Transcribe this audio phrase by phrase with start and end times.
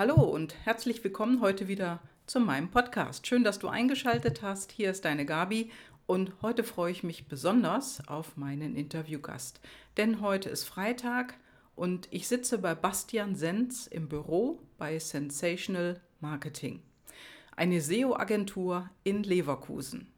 [0.00, 3.26] Hallo und herzlich willkommen heute wieder zu meinem Podcast.
[3.26, 4.72] Schön, dass du eingeschaltet hast.
[4.72, 5.70] Hier ist deine Gabi
[6.06, 9.60] und heute freue ich mich besonders auf meinen Interviewgast.
[9.98, 11.34] Denn heute ist Freitag
[11.76, 16.80] und ich sitze bei Bastian Senz im Büro bei Sensational Marketing,
[17.54, 20.10] eine SEO-Agentur in Leverkusen.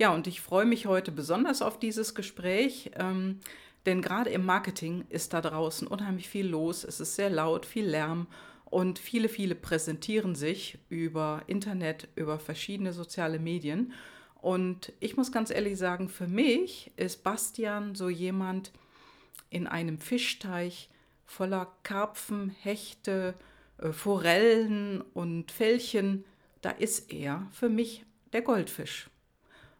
[0.00, 3.38] Ja, und ich freue mich heute besonders auf dieses Gespräch, ähm,
[3.86, 6.82] denn gerade im Marketing ist da draußen unheimlich viel los.
[6.82, 8.26] Es ist sehr laut, viel Lärm
[8.70, 13.92] und viele, viele präsentieren sich über Internet, über verschiedene soziale Medien.
[14.40, 18.72] Und ich muss ganz ehrlich sagen, für mich ist Bastian so jemand
[19.50, 20.90] in einem Fischteich
[21.24, 23.34] voller Karpfen, Hechte,
[23.78, 26.24] äh, Forellen und Fellchen.
[26.60, 29.08] Da ist er für mich der Goldfisch.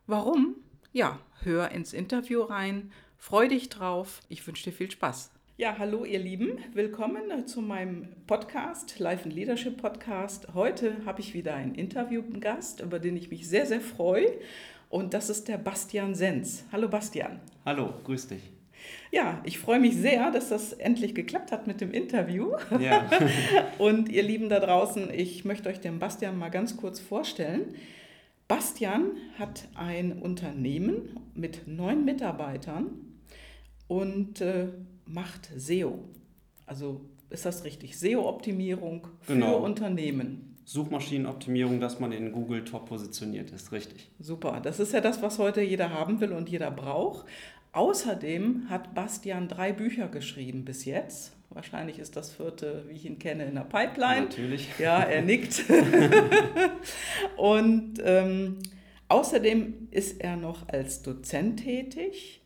[0.06, 0.56] Warum?
[0.92, 4.20] Ja, hör ins Interview rein, freu dich drauf.
[4.30, 5.30] Ich wünsche dir viel Spaß.
[5.60, 10.54] Ja, hallo ihr Lieben, willkommen zu meinem Podcast, Life and Leadership Podcast.
[10.54, 14.30] Heute habe ich wieder einen Interviewgast, über den ich mich sehr, sehr freue.
[14.88, 16.64] Und das ist der Bastian Senz.
[16.70, 17.40] Hallo Bastian.
[17.66, 18.52] Hallo, grüß dich.
[19.10, 22.52] Ja, ich freue mich sehr, dass das endlich geklappt hat mit dem Interview.
[22.78, 23.10] Ja.
[23.78, 27.74] Und ihr Lieben da draußen, ich möchte euch den Bastian mal ganz kurz vorstellen.
[28.46, 29.10] Bastian
[29.40, 33.08] hat ein Unternehmen mit neun Mitarbeitern
[33.88, 34.68] und äh,
[35.08, 36.04] macht SEO.
[36.66, 37.98] Also ist das richtig?
[37.98, 39.58] SEO-Optimierung für genau.
[39.58, 40.56] Unternehmen.
[40.64, 44.10] Suchmaschinenoptimierung, dass man in Google top positioniert ist, richtig.
[44.18, 47.26] Super, das ist ja das, was heute jeder haben will und jeder braucht.
[47.72, 51.32] Außerdem hat Bastian drei Bücher geschrieben bis jetzt.
[51.50, 54.26] Wahrscheinlich ist das vierte, wie ich ihn kenne, in der Pipeline.
[54.26, 54.68] Natürlich.
[54.78, 55.64] Ja, er nickt.
[57.38, 58.58] und ähm,
[59.08, 62.42] außerdem ist er noch als Dozent tätig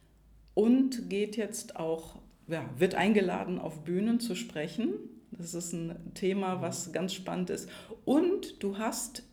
[0.54, 2.21] und geht jetzt auch
[2.52, 4.94] ja, wird eingeladen, auf Bühnen zu sprechen.
[5.32, 7.68] Das ist ein Thema, was ganz spannend ist.
[8.04, 9.24] Und du hast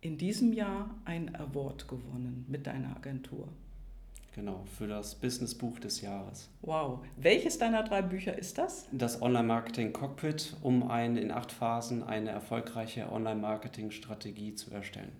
[0.00, 3.48] in diesem Jahr ein Award gewonnen mit deiner Agentur.
[4.34, 6.48] Genau, für das Businessbuch des Jahres.
[6.62, 7.00] Wow.
[7.16, 8.86] Welches deiner drei Bücher ist das?
[8.92, 15.12] Das Online-Marketing Cockpit, um ein, in acht Phasen eine erfolgreiche Online-Marketing-Strategie zu erstellen.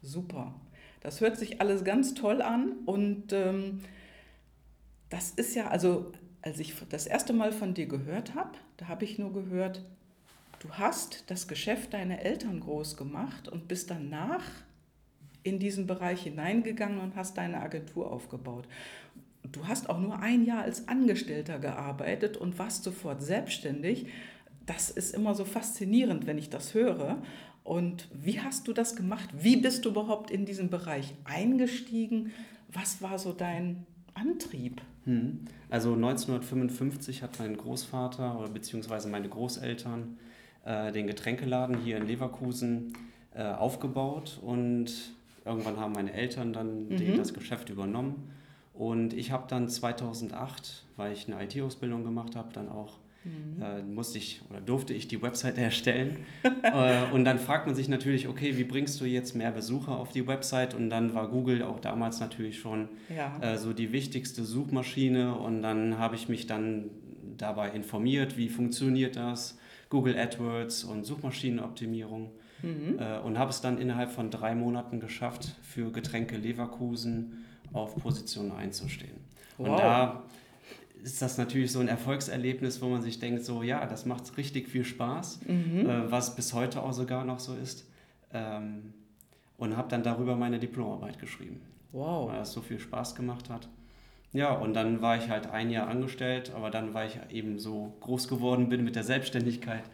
[0.00, 0.54] Super.
[1.00, 3.80] Das hört sich alles ganz toll an und ähm,
[5.10, 9.04] das ist ja, also als ich das erste Mal von dir gehört habe, da habe
[9.04, 9.82] ich nur gehört,
[10.58, 14.44] du hast das Geschäft deiner Eltern groß gemacht und bist danach
[15.44, 18.66] in diesen Bereich hineingegangen und hast deine Agentur aufgebaut.
[19.50, 24.06] Du hast auch nur ein Jahr als Angestellter gearbeitet und warst sofort selbstständig.
[24.66, 27.22] Das ist immer so faszinierend, wenn ich das höre.
[27.64, 29.28] Und wie hast du das gemacht?
[29.32, 32.32] Wie bist du überhaupt in diesen Bereich eingestiegen?
[32.72, 34.80] Was war so dein Antrieb?
[35.04, 35.40] Hm.
[35.68, 40.18] Also 1955 hat mein Großvater oder beziehungsweise meine Großeltern
[40.64, 42.92] äh, den Getränkeladen hier in Leverkusen
[43.34, 44.92] äh, aufgebaut und
[45.44, 47.16] irgendwann haben meine Eltern dann mhm.
[47.16, 48.30] das Geschäft übernommen.
[48.74, 53.62] Und ich habe dann 2008, weil ich eine IT-Ausbildung gemacht habe, dann auch Mhm.
[53.62, 56.18] Äh, musste ich oder durfte ich die Website erstellen.
[56.62, 60.10] äh, und dann fragt man sich natürlich, okay, wie bringst du jetzt mehr Besucher auf
[60.10, 60.74] die Website?
[60.74, 63.38] Und dann war Google auch damals natürlich schon ja.
[63.40, 65.36] äh, so die wichtigste Suchmaschine.
[65.36, 66.90] Und dann habe ich mich dann
[67.36, 69.58] dabei informiert, wie funktioniert das,
[69.88, 72.30] Google AdWords und Suchmaschinenoptimierung.
[72.62, 72.98] Mhm.
[72.98, 78.52] Äh, und habe es dann innerhalb von drei Monaten geschafft, für Getränke Leverkusen auf Position
[78.52, 79.16] einzustehen.
[79.58, 79.68] Wow.
[79.68, 80.22] Und da
[81.02, 84.68] ist das natürlich so ein Erfolgserlebnis, wo man sich denkt, so ja, das macht richtig
[84.68, 85.88] viel Spaß, mhm.
[85.88, 87.86] äh, was bis heute auch sogar noch so ist.
[88.32, 88.94] Ähm,
[89.58, 91.60] und habe dann darüber meine Diplomarbeit geschrieben.
[91.92, 92.30] Wow.
[92.30, 93.68] Weil das so viel Spaß gemacht hat.
[94.32, 97.94] Ja, und dann war ich halt ein Jahr angestellt, aber dann, weil ich eben so
[98.00, 99.84] groß geworden bin mit der Selbstständigkeit,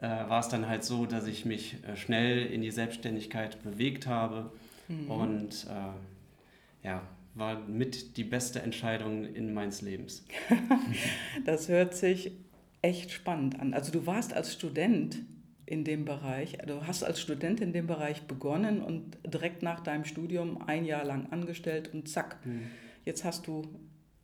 [0.00, 4.06] äh, war es dann halt so, dass ich mich äh, schnell in die Selbstständigkeit bewegt
[4.06, 4.50] habe
[4.88, 5.10] mhm.
[5.10, 7.02] und äh, ja,
[7.36, 10.24] war mit die beste Entscheidung in meines Lebens.
[11.44, 12.32] das hört sich
[12.82, 13.74] echt spannend an.
[13.74, 15.18] Also du warst als Student
[15.66, 20.04] in dem Bereich, du hast als Student in dem Bereich begonnen und direkt nach deinem
[20.04, 22.62] Studium ein Jahr lang angestellt und zack, mhm.
[23.04, 23.62] jetzt hast du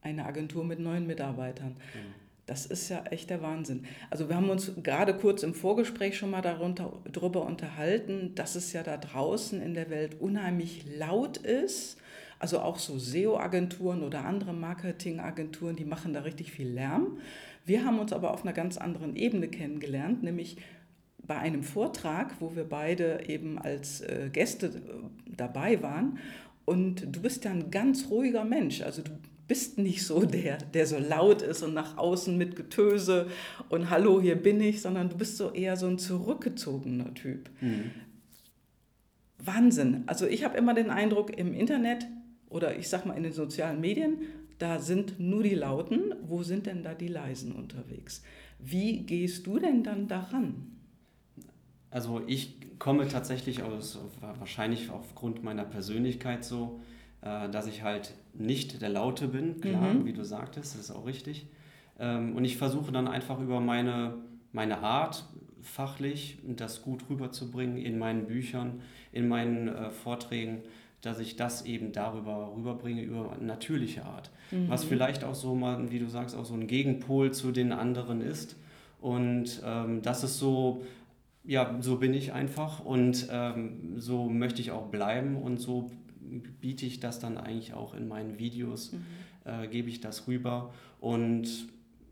[0.00, 1.72] eine Agentur mit neun Mitarbeitern.
[1.72, 2.22] Mhm.
[2.46, 3.84] Das ist ja echt der Wahnsinn.
[4.10, 8.72] Also wir haben uns gerade kurz im Vorgespräch schon mal darunter, darüber unterhalten, dass es
[8.72, 11.98] ja da draußen in der Welt unheimlich laut ist
[12.42, 17.18] also auch so SEO-Agenturen oder andere Marketing-Agenturen, die machen da richtig viel Lärm.
[17.64, 20.56] Wir haben uns aber auf einer ganz anderen Ebene kennengelernt, nämlich
[21.24, 26.18] bei einem Vortrag, wo wir beide eben als äh, Gäste äh, dabei waren.
[26.64, 28.82] Und du bist ja ein ganz ruhiger Mensch.
[28.82, 29.12] Also du
[29.46, 33.28] bist nicht so der, der so laut ist und nach außen mit Getöse
[33.68, 37.50] und Hallo, hier bin ich, sondern du bist so eher so ein zurückgezogener Typ.
[37.60, 37.92] Mhm.
[39.38, 40.02] Wahnsinn.
[40.06, 42.08] Also ich habe immer den Eindruck, im Internet
[42.52, 44.18] oder ich sag mal in den sozialen Medien,
[44.58, 46.14] da sind nur die Lauten.
[46.22, 48.22] Wo sind denn da die Leisen unterwegs?
[48.58, 50.76] Wie gehst du denn dann daran?
[51.90, 53.98] Also ich komme tatsächlich aus,
[54.38, 56.80] wahrscheinlich aufgrund meiner Persönlichkeit so,
[57.20, 60.04] äh, dass ich halt nicht der Laute bin, klar, mhm.
[60.06, 61.46] wie du sagtest, das ist auch richtig.
[61.98, 64.14] Ähm, und ich versuche dann einfach über meine,
[64.52, 65.24] meine Art,
[65.60, 68.80] fachlich das gut rüberzubringen in meinen Büchern,
[69.12, 70.62] in meinen äh, Vorträgen,
[71.02, 74.30] dass ich das eben darüber rüberbringe, über eine natürliche Art.
[74.50, 74.68] Mhm.
[74.68, 78.20] Was vielleicht auch so mal, wie du sagst, auch so ein Gegenpol zu den anderen
[78.22, 78.56] ist.
[79.00, 80.82] Und ähm, das ist so,
[81.44, 85.90] ja, so bin ich einfach und ähm, so möchte ich auch bleiben und so
[86.60, 89.04] biete ich das dann eigentlich auch in meinen Videos, mhm.
[89.44, 91.48] äh, gebe ich das rüber und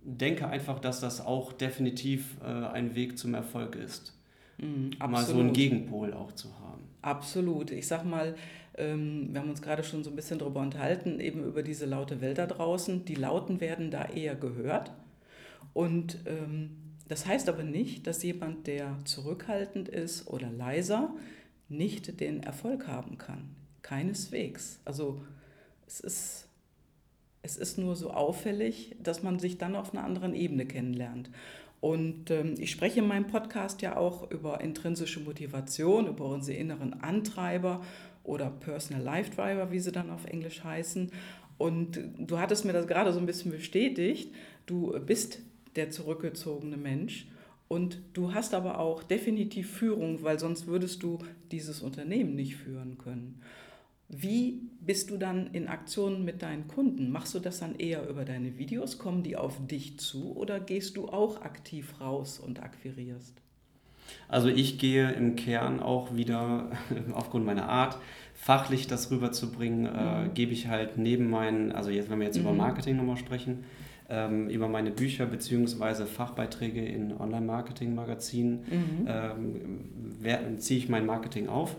[0.02, 4.19] denke einfach, dass das auch definitiv äh, ein Weg zum Erfolg ist.
[4.60, 6.82] Mhm, mal so einen Gegenpol auch zu haben.
[7.02, 7.70] Absolut.
[7.70, 8.34] Ich sag mal,
[8.76, 12.20] ähm, wir haben uns gerade schon so ein bisschen darüber unterhalten, eben über diese laute
[12.20, 13.04] Welt da draußen.
[13.04, 14.92] Die Lauten werden da eher gehört.
[15.72, 16.70] Und ähm,
[17.08, 21.14] das heißt aber nicht, dass jemand, der zurückhaltend ist oder leiser,
[21.68, 23.54] nicht den Erfolg haben kann.
[23.82, 24.80] Keineswegs.
[24.84, 25.22] Also
[25.86, 26.48] es ist,
[27.42, 31.30] es ist nur so auffällig, dass man sich dann auf einer anderen Ebene kennenlernt.
[31.80, 36.94] Und ähm, ich spreche in meinem Podcast ja auch über intrinsische Motivation, über unsere inneren
[37.02, 37.82] Antreiber
[38.22, 41.10] oder Personal Life Driver, wie sie dann auf Englisch heißen.
[41.56, 44.34] Und du hattest mir das gerade so ein bisschen bestätigt.
[44.66, 45.40] Du bist
[45.76, 47.26] der zurückgezogene Mensch
[47.68, 51.18] und du hast aber auch definitiv Führung, weil sonst würdest du
[51.50, 53.40] dieses Unternehmen nicht führen können.
[54.12, 57.12] Wie bist du dann in Aktionen mit deinen Kunden?
[57.12, 58.98] Machst du das dann eher über deine Videos?
[58.98, 63.40] Kommen die auf dich zu oder gehst du auch aktiv raus und akquirierst?
[64.28, 66.72] Also ich gehe im Kern auch wieder
[67.12, 67.98] aufgrund meiner Art
[68.34, 70.26] fachlich das rüberzubringen, äh, mhm.
[70.26, 72.42] äh, gebe ich halt neben meinen, also jetzt, wenn wir jetzt mhm.
[72.42, 73.64] über Marketing nochmal sprechen,
[74.08, 76.06] ähm, über meine Bücher bzw.
[76.06, 79.06] Fachbeiträge in Online-Marketing-Magazinen mhm.
[79.06, 81.76] ähm, ziehe ich mein Marketing auf.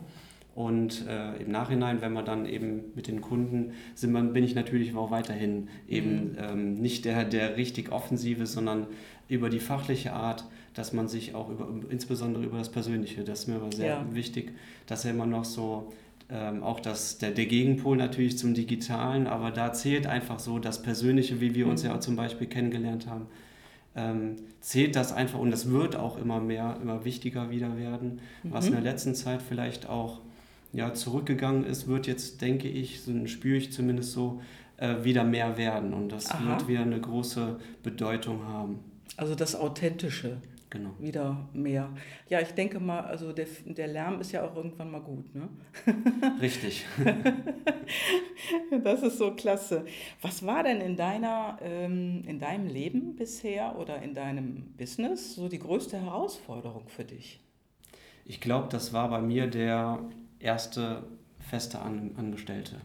[0.53, 4.53] Und äh, im Nachhinein, wenn man dann eben mit den Kunden sind, man, bin ich
[4.53, 6.37] natürlich auch weiterhin eben mhm.
[6.39, 8.87] ähm, nicht der, der richtig Offensive, sondern
[9.29, 10.43] über die fachliche Art,
[10.73, 14.05] dass man sich auch über, insbesondere über das Persönliche, das ist mir aber sehr ja.
[14.11, 14.51] wichtig,
[14.87, 15.93] dass er immer noch so
[16.29, 20.81] ähm, auch das, der, der Gegenpol natürlich zum Digitalen, aber da zählt einfach so das
[20.81, 21.89] Persönliche, wie wir uns mhm.
[21.89, 23.27] ja zum Beispiel kennengelernt haben,
[23.95, 28.51] ähm, zählt das einfach und das wird auch immer mehr, immer wichtiger wieder werden, mhm.
[28.51, 30.19] was in der letzten Zeit vielleicht auch
[30.73, 34.41] ja, zurückgegangen ist, wird jetzt, denke ich, so spüre ich zumindest so,
[34.77, 35.93] äh, wieder mehr werden.
[35.93, 36.49] Und das Aha.
[36.49, 38.79] wird wieder eine große Bedeutung haben.
[39.17, 40.37] Also das Authentische.
[40.71, 40.91] Genau.
[40.99, 41.89] Wieder mehr.
[42.29, 45.49] Ja, ich denke mal, also der, der Lärm ist ja auch irgendwann mal gut, ne?
[46.41, 46.85] Richtig.
[48.81, 49.83] das ist so klasse.
[50.21, 55.49] Was war denn in deiner, ähm, in deinem Leben bisher oder in deinem Business so
[55.49, 57.41] die größte Herausforderung für dich?
[58.23, 59.99] Ich glaube, das war bei mir der
[60.41, 61.03] erste
[61.39, 62.77] feste Angestellte.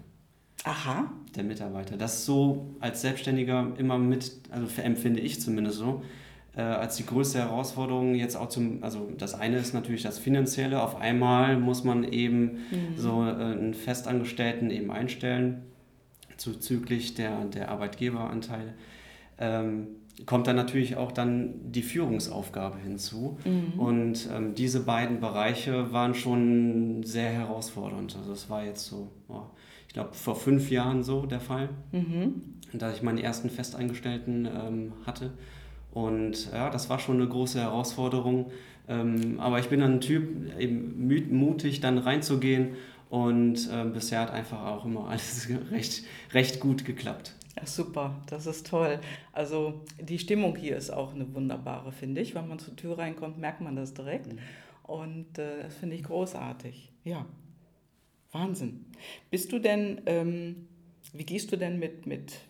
[0.64, 1.12] Aha.
[1.36, 1.96] Der Mitarbeiter.
[1.96, 6.02] Das ist so als Selbstständiger immer mit, also empfinde ich zumindest so,
[6.56, 10.82] äh, als die größte Herausforderung jetzt auch zum, also das eine ist natürlich das Finanzielle.
[10.82, 12.96] Auf einmal muss man eben mhm.
[12.96, 15.62] so äh, einen Festangestellten eben einstellen,
[16.36, 18.74] zuzüglich der, der Arbeitgeberanteil.
[19.38, 19.88] Ähm,
[20.24, 23.38] kommt dann natürlich auch dann die Führungsaufgabe hinzu.
[23.44, 23.78] Mhm.
[23.78, 28.16] Und ähm, diese beiden Bereiche waren schon sehr herausfordernd.
[28.16, 29.42] Also das war jetzt so, oh,
[29.86, 32.42] ich glaube, vor fünf Jahren so der Fall, mhm.
[32.72, 35.32] da ich meinen ersten Festeingestellten ähm, hatte.
[35.92, 38.50] Und ja, das war schon eine große Herausforderung.
[38.88, 42.76] Ähm, aber ich bin dann ein Typ, eben mutig dann reinzugehen.
[43.10, 47.34] Und äh, bisher hat einfach auch immer alles recht, recht gut geklappt.
[47.56, 49.00] Ja, super, das ist toll.
[49.32, 52.34] Also die Stimmung hier ist auch eine wunderbare, finde ich.
[52.34, 54.32] Wenn man zur Tür reinkommt, merkt man das direkt.
[54.32, 54.38] Mhm.
[54.82, 56.92] Und äh, das finde ich großartig.
[57.04, 57.26] Ja,
[58.32, 58.86] Wahnsinn.
[59.30, 60.68] Bist du denn, ähm,
[61.12, 62.40] wie gehst du denn mit, mit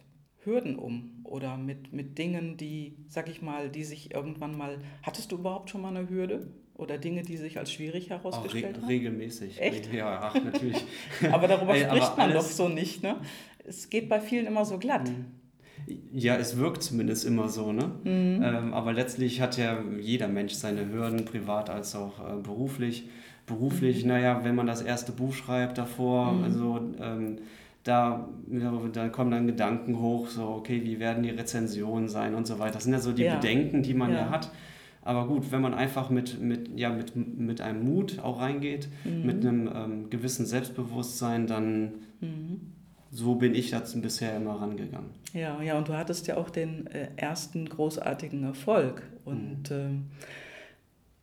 [0.42, 5.32] Hürden um oder mit, mit Dingen, die, sag ich mal, die sich irgendwann mal, hattest
[5.32, 6.48] du überhaupt schon mal eine Hürde?
[6.74, 8.88] Oder Dinge, die sich als schwierig herausgestellt re haben?
[8.88, 9.62] Regelmäßig.
[9.62, 9.90] Echt?
[9.94, 10.84] Ja, ach, natürlich.
[11.32, 13.16] aber darüber Ey, spricht aber man doch so nicht, ne?
[13.66, 15.08] Es geht bei vielen immer so glatt.
[15.08, 15.26] Mhm.
[16.12, 17.90] Ja, es wirkt zumindest immer so, ne?
[18.04, 18.42] Mhm.
[18.42, 23.08] Ähm, aber letztlich hat ja jeder Mensch seine Hürden, privat als auch äh, beruflich.
[23.46, 24.08] Beruflich, mhm.
[24.08, 26.44] naja, wenn man das erste Buch schreibt davor, mhm.
[26.44, 27.38] also ähm,
[27.84, 28.28] da,
[28.92, 32.74] da kommen dann Gedanken hoch, so, okay, wie werden die Rezensionen sein und so weiter.
[32.74, 33.36] Das sind ja so die ja.
[33.36, 34.22] Bedenken, die man ja.
[34.22, 34.30] ja.
[34.30, 34.50] hat.
[35.02, 39.24] Aber gut, wenn man einfach mit, mit, ja, mit, mit einem Mut auch reingeht, mhm.
[39.24, 42.72] mit einem ähm, gewissen Selbstbewusstsein, dann mhm.
[43.10, 45.10] So bin ich dazu bisher immer rangegangen.
[45.32, 49.02] Ja, ja, und du hattest ja auch den äh, ersten großartigen Erfolg.
[49.24, 49.76] Und mhm.
[49.76, 50.04] ähm,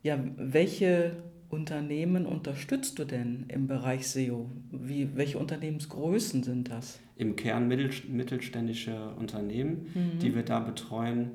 [0.02, 1.16] ja, welche
[1.50, 4.50] Unternehmen unterstützt du denn im Bereich SEO?
[4.70, 7.00] Wie, welche Unternehmensgrößen sind das?
[7.16, 10.18] Im Kern mittelständische Unternehmen, mhm.
[10.18, 11.30] die wir da betreuen.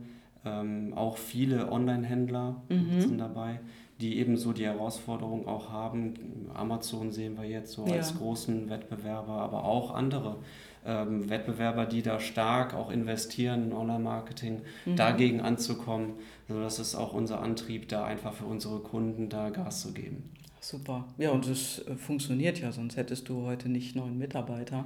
[0.45, 3.01] Ähm, auch viele Online-Händler mhm.
[3.01, 3.59] sind dabei,
[3.99, 6.13] die eben so die Herausforderung auch haben.
[6.53, 7.95] Amazon sehen wir jetzt so ja.
[7.95, 10.37] als großen Wettbewerber, aber auch andere
[10.85, 14.95] ähm, Wettbewerber, die da stark auch investieren in Online-Marketing, mhm.
[14.95, 16.13] dagegen anzukommen.
[16.47, 20.23] Also das ist auch unser Antrieb, da einfach für unsere Kunden da Gas zu geben.
[20.61, 21.05] Super.
[21.17, 24.85] Ja, und es äh, funktioniert ja, sonst hättest du heute nicht neun Mitarbeiter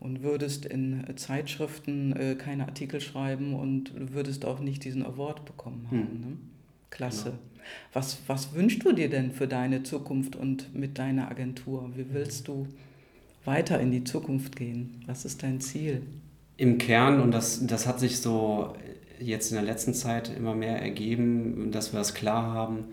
[0.00, 5.44] und würdest in äh, Zeitschriften äh, keine Artikel schreiben und würdest auch nicht diesen Award
[5.44, 5.98] bekommen haben.
[5.98, 6.20] Hm.
[6.20, 6.36] Ne?
[6.90, 7.30] Klasse.
[7.30, 7.51] Genau.
[7.92, 11.90] Was, was wünschst du dir denn für deine Zukunft und mit deiner Agentur?
[11.94, 12.66] Wie willst du
[13.44, 15.02] weiter in die Zukunft gehen?
[15.06, 16.02] Was ist dein Ziel?
[16.56, 18.76] Im Kern, und das, das hat sich so
[19.18, 22.84] jetzt in der letzten Zeit immer mehr ergeben, dass wir das klar haben,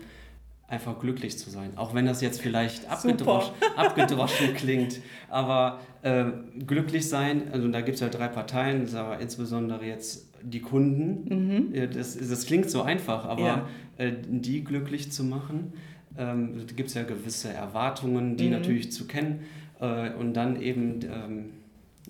[0.70, 1.76] einfach glücklich zu sein.
[1.76, 5.00] Auch wenn das jetzt vielleicht abgedroschen, abgedroschen klingt.
[5.28, 6.26] Aber äh,
[6.66, 11.70] glücklich sein, also da gibt es ja drei Parteien, aber insbesondere jetzt die Kunden.
[11.72, 11.92] Mhm.
[11.92, 13.68] Das, das klingt so einfach, aber ja.
[13.98, 15.72] äh, die glücklich zu machen,
[16.18, 18.52] ähm, da gibt es ja gewisse Erwartungen, die mhm.
[18.52, 19.40] natürlich zu kennen
[19.80, 21.44] äh, und dann eben ähm,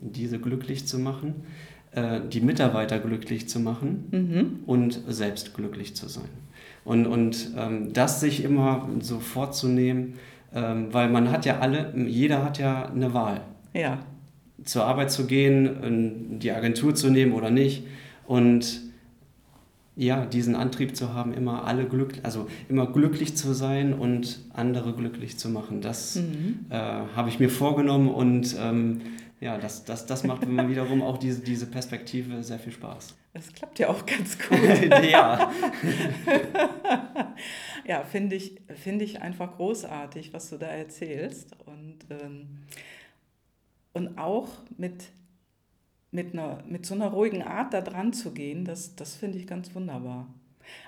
[0.01, 1.35] diese glücklich zu machen,
[1.93, 4.61] äh, die Mitarbeiter glücklich zu machen mhm.
[4.67, 6.29] und selbst glücklich zu sein.
[6.85, 10.15] Und, und ähm, das sich immer so vorzunehmen,
[10.55, 13.43] ähm, weil man hat ja alle, jeder hat ja eine Wahl.
[13.75, 13.99] Ja.
[14.65, 17.85] Zur Arbeit zu gehen, die Agentur zu nehmen oder nicht.
[18.31, 18.83] Und
[19.97, 24.93] ja, diesen Antrieb zu haben, immer alle glücklich, also immer glücklich zu sein und andere
[24.93, 25.81] glücklich zu machen.
[25.81, 26.67] Das mhm.
[26.71, 29.01] äh, habe ich mir vorgenommen und ähm,
[29.41, 33.17] ja, das, das, das macht mir wiederum auch diese, diese Perspektive sehr viel Spaß.
[33.33, 34.61] Das klappt ja auch ganz gut.
[35.11, 35.51] ja.
[37.85, 41.57] ja, finde ich, find ich einfach großartig, was du da erzählst.
[41.67, 42.61] Und, ähm,
[43.93, 45.11] und auch mit
[46.13, 49.47] mit, einer, mit so einer ruhigen Art da dran zu gehen, das, das finde ich
[49.47, 50.33] ganz wunderbar.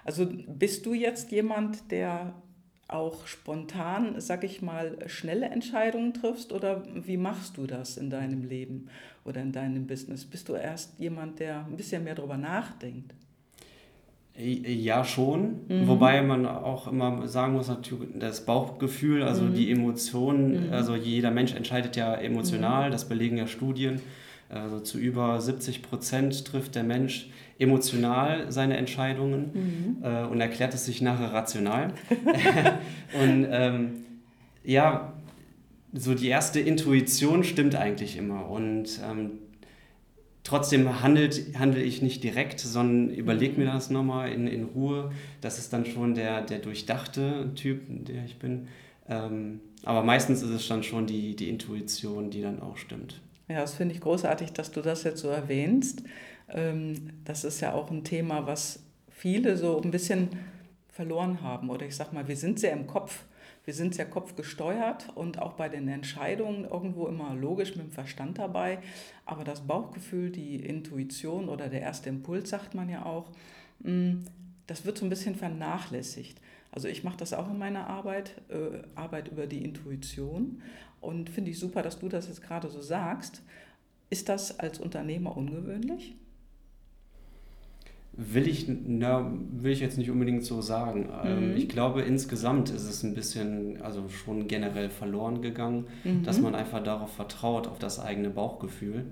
[0.05, 2.35] Also bist du jetzt jemand, der
[2.89, 8.45] auch spontan, sag ich mal, schnelle Entscheidungen triffst oder wie machst du das in deinem
[8.45, 8.89] Leben
[9.25, 10.25] oder in deinem Business?
[10.25, 13.15] Bist du erst jemand, der ein bisschen mehr darüber nachdenkt?
[14.35, 15.61] Ja, schon.
[15.69, 15.89] Mhm.
[15.89, 19.55] Wobei man auch immer sagen muss, natürlich das Bauchgefühl, also mhm.
[19.55, 20.73] die Emotionen, mhm.
[20.73, 22.93] also jeder Mensch entscheidet ja emotional, mhm.
[22.93, 24.01] das belegen ja Studien.
[24.53, 30.05] Also zu über 70 Prozent trifft der Mensch emotional seine Entscheidungen mhm.
[30.05, 31.95] äh, und erklärt es sich nachher rational.
[33.23, 33.93] und ähm,
[34.63, 35.15] ja,
[35.93, 38.51] so die erste Intuition stimmt eigentlich immer.
[38.51, 39.39] Und ähm,
[40.45, 45.13] trotzdem handelt, handle ich nicht direkt, sondern überlege mir das nochmal in, in Ruhe.
[45.41, 48.69] Das ist dann schon der, der durchdachte Typ, der ich bin.
[49.09, 53.21] Ähm, aber meistens ist es dann schon die, die Intuition, die dann auch stimmt.
[53.53, 56.03] Ja, das finde ich großartig, dass du das jetzt so erwähnst.
[56.49, 60.31] Ähm, das ist ja auch ein Thema, was viele so ein bisschen
[60.89, 61.69] verloren haben.
[61.69, 63.25] Oder ich sage mal, wir sind sehr im Kopf.
[63.67, 68.39] Wir sind sehr kopfgesteuert und auch bei den Entscheidungen irgendwo immer logisch mit dem Verstand
[68.39, 68.79] dabei.
[69.27, 73.31] Aber das Bauchgefühl, die Intuition oder der erste Impuls, sagt man ja auch,
[73.81, 74.25] mm,
[74.67, 76.41] das wird so ein bisschen vernachlässigt.
[76.71, 80.63] Also ich mache das auch in meiner Arbeit, äh, Arbeit über die Intuition
[81.03, 83.43] und finde ich super, dass du das jetzt gerade so sagst.
[84.09, 86.15] Ist das als Unternehmer ungewöhnlich?
[88.15, 91.09] Will ich, na, will ich jetzt nicht unbedingt so sagen.
[91.25, 91.57] Ähm, mhm.
[91.57, 96.23] Ich glaube, insgesamt ist es ein bisschen, also schon generell verloren gegangen, mhm.
[96.23, 99.07] dass man einfach darauf vertraut, auf das eigene Bauchgefühl,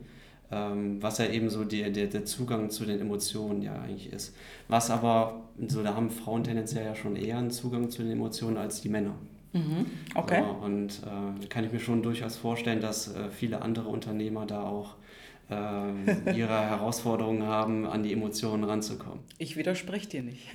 [0.50, 4.36] ähm, was ja eben so der, der, der Zugang zu den Emotionen ja eigentlich ist.
[4.68, 8.58] Was aber, so da haben Frauen tendenziell ja schon eher einen Zugang zu den Emotionen
[8.58, 9.14] als die Männer.
[9.52, 9.86] Mhm.
[10.14, 10.42] Okay.
[10.42, 14.62] So, und äh, kann ich mir schon durchaus vorstellen, dass äh, viele andere Unternehmer da
[14.62, 14.96] auch
[15.50, 19.24] äh, ihre Herausforderungen haben, an die Emotionen ranzukommen.
[19.38, 20.46] Ich widerspreche dir nicht.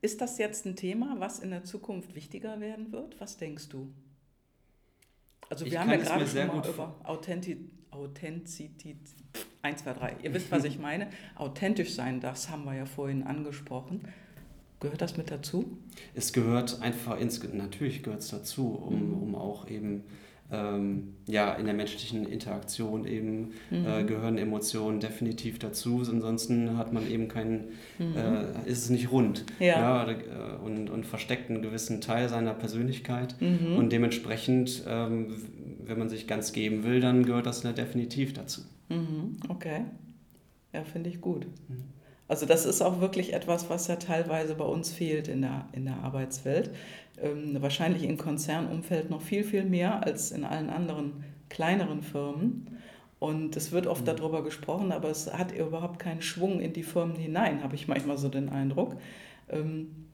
[0.00, 3.20] Ist das jetzt ein Thema, was in der Zukunft wichtiger werden wird?
[3.20, 3.92] Was denkst du?
[5.50, 8.98] Also wir ich haben ja gerade schon mal über Authentizität, Authentizität,
[9.62, 11.08] 1, 2, 3, ihr wisst, was ich meine.
[11.34, 14.02] Authentisch sein, das haben wir ja vorhin angesprochen.
[14.80, 15.76] Gehört das mit dazu?
[16.14, 19.22] Es gehört einfach, ins, natürlich gehört es dazu, um, mhm.
[19.22, 20.04] um auch eben
[20.50, 23.86] ähm, ja, in der menschlichen Interaktion eben mhm.
[23.86, 26.02] äh, gehören Emotionen definitiv dazu.
[26.08, 28.16] Ansonsten hat man eben keinen, mhm.
[28.16, 29.44] äh, ist es nicht rund.
[29.58, 30.06] Ja.
[30.06, 30.16] ja äh,
[30.64, 33.36] und, und versteckt einen gewissen Teil seiner Persönlichkeit.
[33.40, 33.76] Mhm.
[33.76, 35.34] Und dementsprechend, ähm,
[35.84, 38.62] wenn man sich ganz geben will, dann gehört das definitiv dazu.
[38.88, 39.36] Mhm.
[39.48, 39.82] Okay.
[40.72, 41.46] Ja, finde ich gut.
[42.28, 45.86] Also das ist auch wirklich etwas, was ja teilweise bei uns fehlt in der, in
[45.86, 46.70] der Arbeitswelt.
[47.20, 52.78] Ähm, wahrscheinlich im Konzernumfeld noch viel, viel mehr als in allen anderen kleineren Firmen.
[53.18, 54.16] Und es wird oft mhm.
[54.16, 58.18] darüber gesprochen, aber es hat überhaupt keinen Schwung in die Firmen hinein, habe ich manchmal
[58.18, 58.96] so den Eindruck.
[59.48, 60.06] Ähm,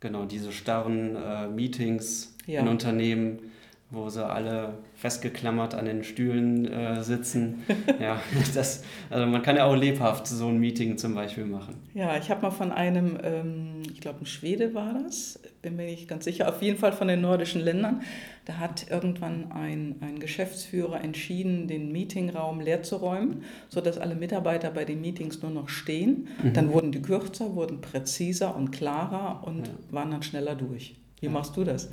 [0.00, 2.62] genau, diese starren äh, Meetings ja.
[2.62, 3.52] in Unternehmen,
[3.92, 7.64] wo sie alle festgeklammert an den Stühlen äh, sitzen.
[8.00, 8.20] ja,
[8.54, 11.74] das, also man kann ja auch lebhaft so ein Meeting zum Beispiel machen.
[11.92, 15.86] Ja, ich habe mal von einem, ähm, ich glaube ein Schwede war das, bin mir
[15.86, 18.02] nicht ganz sicher, auf jeden Fall von den nordischen Ländern.
[18.44, 24.70] Da hat irgendwann ein, ein Geschäftsführer entschieden, den Meetingraum leer zu räumen, sodass alle Mitarbeiter
[24.70, 26.28] bei den Meetings nur noch stehen.
[26.42, 26.52] Mhm.
[26.52, 29.72] Dann wurden die kürzer, wurden präziser und klarer und ja.
[29.90, 30.94] waren dann schneller durch.
[31.18, 31.32] Wie ja.
[31.32, 31.90] machst du das?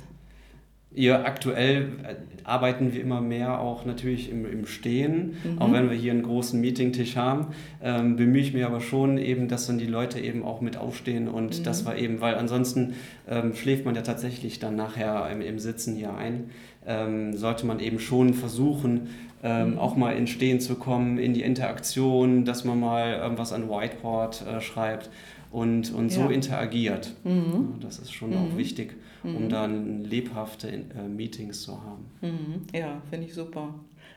[0.94, 2.14] Ja, aktuell äh,
[2.44, 5.36] arbeiten wir immer mehr auch natürlich im, im Stehen.
[5.44, 5.58] Mhm.
[5.58, 7.48] Auch wenn wir hier einen großen Meetingtisch haben,
[7.82, 11.28] ähm, bemühe ich mich aber schon eben, dass dann die Leute eben auch mit aufstehen
[11.28, 11.62] und mhm.
[11.62, 12.94] das war eben, weil ansonsten
[13.28, 16.50] ähm, schläft man ja tatsächlich dann nachher im, im Sitzen hier ein.
[16.86, 19.08] Ähm, sollte man eben schon versuchen,
[19.42, 19.78] ähm, mhm.
[19.78, 24.46] auch mal ins Stehen zu kommen, in die Interaktion, dass man mal irgendwas an Whiteboard
[24.46, 25.10] äh, schreibt
[25.50, 27.14] und, und so interagiert.
[27.24, 27.74] Mhm.
[27.74, 28.58] Ja, das ist schon auch mhm.
[28.58, 29.36] wichtig mhm.
[29.36, 32.06] um dann lebhafte äh, Meetings zu haben.
[32.20, 32.62] Mhm.
[32.72, 33.74] Ja, finde ich super.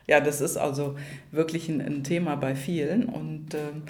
[0.07, 0.95] Ja, das ist also
[1.31, 3.83] wirklich ein, ein Thema bei vielen und ähm,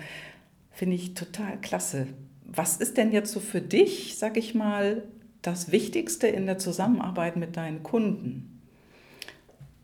[0.71, 2.07] finde ich total klasse.
[2.45, 5.03] Was ist denn jetzt so für dich, sag ich mal,
[5.41, 8.61] das Wichtigste in der Zusammenarbeit mit deinen Kunden?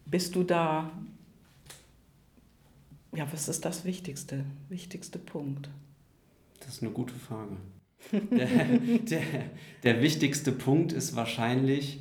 [0.06, 0.92] Bist du da,
[3.16, 5.70] ja, was ist das Wichtigste, wichtigste Punkt?
[6.60, 7.58] Das ist eine gute Frage.
[8.12, 8.48] Der,
[9.10, 9.22] der,
[9.84, 12.00] der wichtigste Punkt ist wahrscheinlich,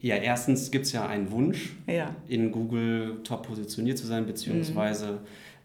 [0.00, 2.14] ja, erstens gibt es ja einen Wunsch, ja.
[2.26, 5.18] in Google top positioniert zu sein, beziehungsweise mhm.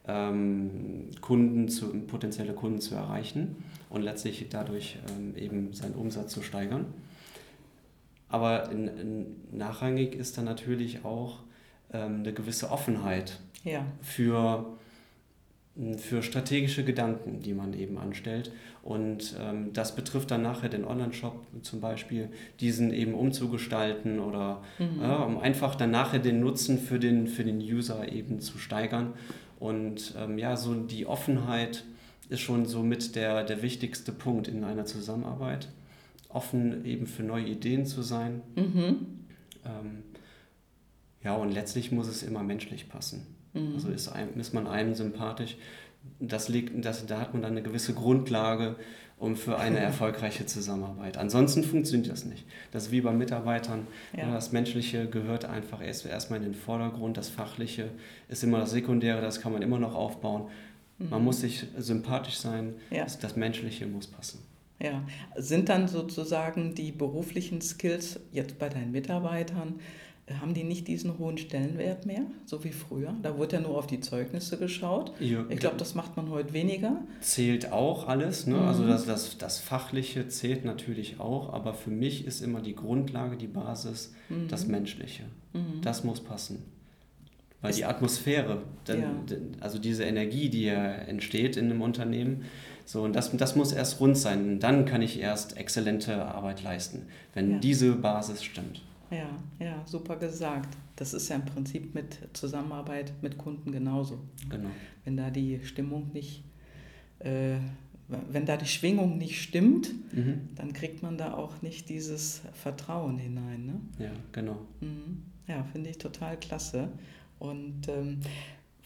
[0.07, 3.55] ähm, Kunden zu, potenzielle Kunden zu erreichen
[3.89, 6.85] und letztlich dadurch ähm, eben seinen Umsatz zu steigern.
[8.29, 11.39] Aber in, in, nachrangig ist dann natürlich auch
[11.93, 13.85] ähm, eine gewisse Offenheit ja.
[14.01, 14.77] für
[15.97, 18.51] für strategische Gedanken, die man eben anstellt.
[18.81, 25.03] Und ähm, das betrifft dann nachher den Online-Shop zum Beispiel, diesen eben umzugestalten oder mhm.
[25.03, 29.13] äh, um einfach dann nachher den Nutzen für den, für den User eben zu steigern.
[29.59, 31.83] Und ähm, ja, so die Offenheit
[32.29, 35.69] ist schon so mit der, der wichtigste Punkt in einer Zusammenarbeit.
[36.29, 38.41] Offen eben für neue Ideen zu sein.
[38.55, 39.25] Mhm.
[39.63, 40.03] Ähm,
[41.23, 43.36] ja, und letztlich muss es immer menschlich passen.
[43.57, 43.75] Mhm.
[43.75, 45.57] Also ist, einem, ist man einem sympathisch.
[46.19, 48.75] Das liegt, das, da hat man dann eine gewisse Grundlage
[49.19, 51.17] um für eine erfolgreiche Zusammenarbeit.
[51.17, 52.45] Ansonsten funktioniert das nicht.
[52.71, 53.87] Das ist wie bei Mitarbeitern.
[54.15, 54.31] Ja.
[54.31, 57.17] Das Menschliche gehört einfach erst erstmal in den Vordergrund.
[57.17, 57.89] Das Fachliche
[58.29, 60.49] ist immer das Sekundäre, das kann man immer noch aufbauen.
[60.99, 61.09] Mhm.
[61.09, 63.03] Man muss sich sympathisch sein, ja.
[63.03, 64.39] das, das Menschliche muss passen.
[64.79, 65.03] Ja,
[65.35, 69.79] sind dann sozusagen die beruflichen Skills jetzt bei deinen Mitarbeitern
[70.41, 73.15] haben die nicht diesen hohen Stellenwert mehr, so wie früher?
[73.21, 75.13] Da wurde ja nur auf die Zeugnisse geschaut.
[75.21, 76.97] Ja, ich glaube, das macht man heute weniger.
[77.21, 78.45] Zählt auch alles.
[78.45, 78.59] Ne?
[78.59, 78.91] Also mhm.
[78.91, 83.37] Also das, das, das Fachliche zählt natürlich auch, aber für mich ist immer die Grundlage,
[83.37, 84.49] die Basis, mhm.
[84.49, 85.23] das Menschliche.
[85.53, 85.81] Mhm.
[85.81, 86.63] Das muss passen.
[87.61, 89.37] Weil ist, die Atmosphäre, denn, ja.
[89.61, 92.43] also diese Energie, die ja entsteht in einem Unternehmen,
[92.85, 94.47] so, und das, das muss erst rund sein.
[94.47, 97.59] Und dann kann ich erst exzellente Arbeit leisten, wenn ja.
[97.59, 98.81] diese Basis stimmt.
[99.09, 100.75] Ja, ja, super gesagt.
[100.95, 104.19] Das ist ja im Prinzip mit Zusammenarbeit mit Kunden genauso.
[104.49, 104.69] Genau.
[105.05, 106.43] Wenn da die Stimmung nicht,
[107.19, 107.57] äh,
[108.07, 110.49] wenn da die Schwingung nicht stimmt, mhm.
[110.55, 113.65] dann kriegt man da auch nicht dieses Vertrauen hinein.
[113.65, 114.05] Ne?
[114.05, 114.57] Ja, genau.
[114.81, 115.23] Mhm.
[115.47, 116.89] Ja, finde ich total klasse.
[117.39, 118.19] Und ähm,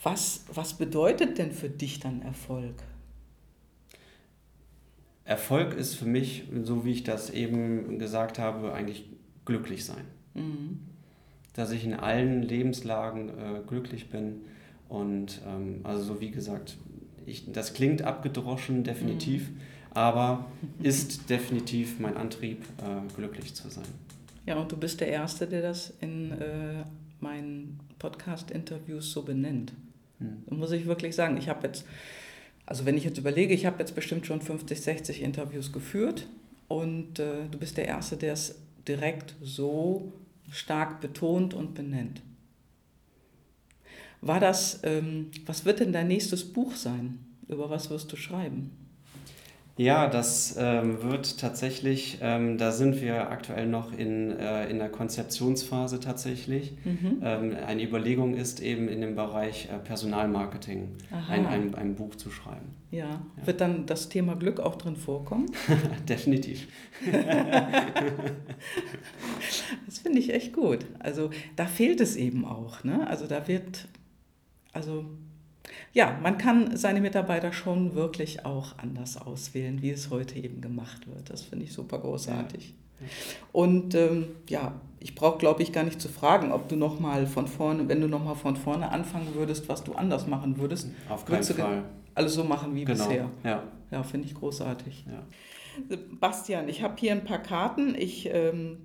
[0.04, 2.84] was, was bedeutet denn für dich dann Erfolg?
[5.24, 9.06] Erfolg ist für mich, so wie ich das eben gesagt habe, eigentlich
[9.52, 10.06] glücklich sein.
[10.34, 10.80] Mhm.
[11.54, 14.42] Dass ich in allen Lebenslagen äh, glücklich bin.
[14.88, 16.78] Und ähm, also so wie gesagt,
[17.26, 19.58] ich, das klingt abgedroschen, definitiv, mhm.
[19.94, 20.46] aber
[20.82, 23.86] ist definitiv mein Antrieb, äh, glücklich zu sein.
[24.46, 26.84] Ja, und du bist der Erste, der das in äh,
[27.20, 29.74] meinen Podcast-Interviews so benennt.
[30.20, 30.58] Mhm.
[30.58, 31.86] Muss ich wirklich sagen, ich habe jetzt,
[32.66, 36.28] also wenn ich jetzt überlege, ich habe jetzt bestimmt schon 50, 60 Interviews geführt
[36.70, 38.56] und äh, du bist der Erste, der es
[38.88, 40.14] direkt so
[40.52, 42.22] stark betont und benennt.
[44.22, 47.20] War das, ähm, was wird denn dein nächstes Buch sein?
[47.48, 48.81] Über was wirst du schreiben?
[49.78, 54.90] Ja, das ähm, wird tatsächlich, ähm, da sind wir aktuell noch in, äh, in der
[54.90, 56.74] Konzeptionsphase tatsächlich.
[56.84, 57.22] Mhm.
[57.24, 60.90] Ähm, eine Überlegung ist eben in dem Bereich äh, Personalmarketing
[61.30, 62.76] ein, ein, ein, Buch zu schreiben.
[62.92, 63.06] Ja.
[63.08, 63.22] ja.
[63.46, 65.48] wird dann das Thema Glück auch drin vorkommen?
[66.10, 66.68] Definitiv.
[69.86, 70.86] das finde ich echt gut.
[71.00, 72.84] Also da fehlt es eben auch.
[72.84, 73.08] Ne?
[73.08, 73.88] Also da wird,
[74.74, 75.06] also
[75.94, 81.08] ja, man kann seine Mitarbeiter schon wirklich auch anders auswählen, wie es heute eben gemacht
[81.08, 81.30] wird.
[81.30, 82.70] Das finde ich super großartig.
[82.70, 83.08] Ja.
[83.52, 87.26] Und ähm, ja, ich brauche, glaube ich, gar nicht zu fragen, ob du noch mal
[87.26, 90.90] von vorne, wenn du noch mal von vorne anfangen würdest, was du anders machen würdest.
[91.10, 91.84] Auf keinen Fall.
[92.14, 93.06] Alles so machen wie genau.
[93.06, 93.30] bisher.
[93.44, 95.06] Ja, ja finde ich großartig.
[95.08, 95.98] Ja.
[96.20, 97.96] Bastian, ich habe hier ein paar Karten.
[97.96, 98.78] Ich ähm,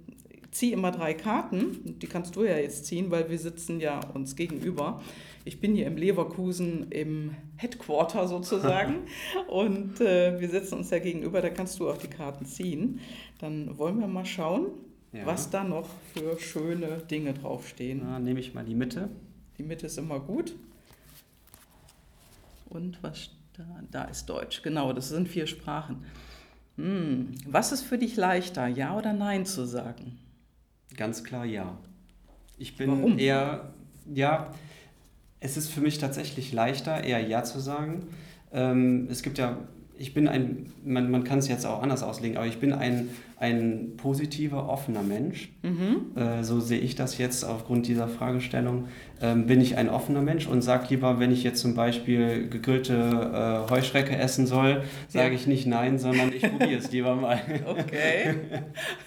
[0.51, 1.99] ziehe immer drei Karten.
[1.99, 5.03] Die kannst du ja jetzt ziehen, weil wir sitzen ja uns gegenüber.
[5.47, 9.07] Ich bin hier im Leverkusen im Headquarter sozusagen
[9.49, 12.99] und äh, wir sitzen uns da gegenüber, da kannst du auch die Karten ziehen.
[13.39, 14.67] Dann wollen wir mal schauen,
[15.13, 15.25] ja.
[15.25, 18.01] was da noch für schöne Dinge draufstehen.
[18.03, 19.09] Na, nehme ich mal die Mitte.
[19.57, 20.57] Die Mitte ist immer gut.
[22.69, 26.05] Und was da, da ist Deutsch, genau, das sind vier Sprachen.
[26.77, 27.37] Hm.
[27.47, 30.19] Was ist für dich leichter, ja oder nein zu sagen?
[30.97, 31.79] Ganz klar ja.
[32.59, 33.17] Ich bin Warum?
[33.17, 33.73] eher,
[34.13, 34.51] ja,
[35.41, 38.07] es ist für mich tatsächlich leichter, eher Ja zu sagen.
[38.53, 39.59] Ähm, es gibt ja,
[39.99, 43.11] ich bin ein, man, man kann es jetzt auch anders auslegen, aber ich bin ein
[43.39, 45.51] ein positiver, offener Mensch.
[45.63, 46.17] Mhm.
[46.17, 48.89] Äh, so sehe ich das jetzt aufgrund dieser Fragestellung.
[49.21, 52.95] Ähm, bin ich ein offener Mensch und sage lieber, wenn ich jetzt zum Beispiel gegrillte
[52.95, 55.35] äh, Heuschrecke essen soll, sage ja.
[55.35, 57.41] ich nicht nein, sondern ich probiere es lieber mal.
[57.67, 58.35] Okay,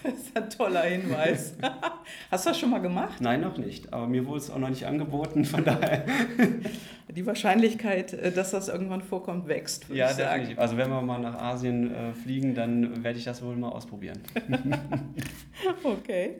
[0.04, 1.54] das ist ein toller Hinweis.
[2.30, 3.20] Hast du das schon mal gemacht?
[3.20, 6.04] Nein, noch nicht, aber mir wurde es auch noch nicht angeboten, von daher.
[7.16, 9.86] Die Wahrscheinlichkeit, äh, dass das irgendwann vorkommt, wächst.
[9.92, 10.58] Ja, definitiv.
[10.58, 14.19] Also wenn wir mal nach Asien äh, fliegen, dann werde ich das wohl mal ausprobieren.
[15.84, 16.36] okay.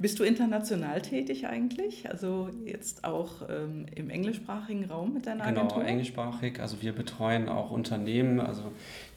[0.00, 2.08] Bist du international tätig eigentlich?
[2.08, 5.78] Also jetzt auch ähm, im englischsprachigen Raum mit deiner genau, Agentur?
[5.78, 6.60] Genau, englischsprachig.
[6.60, 8.70] Also wir betreuen auch Unternehmen, also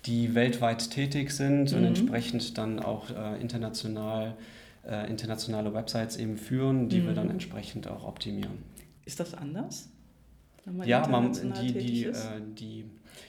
[0.05, 1.77] die weltweit tätig sind mhm.
[1.77, 4.35] und entsprechend dann auch äh, international,
[4.87, 7.07] äh, internationale Websites eben führen, die mhm.
[7.07, 8.63] wir dann entsprechend auch optimieren.
[9.05, 9.89] Ist das anders?
[10.85, 12.13] ja, man, die, die, äh,
[12.57, 12.85] die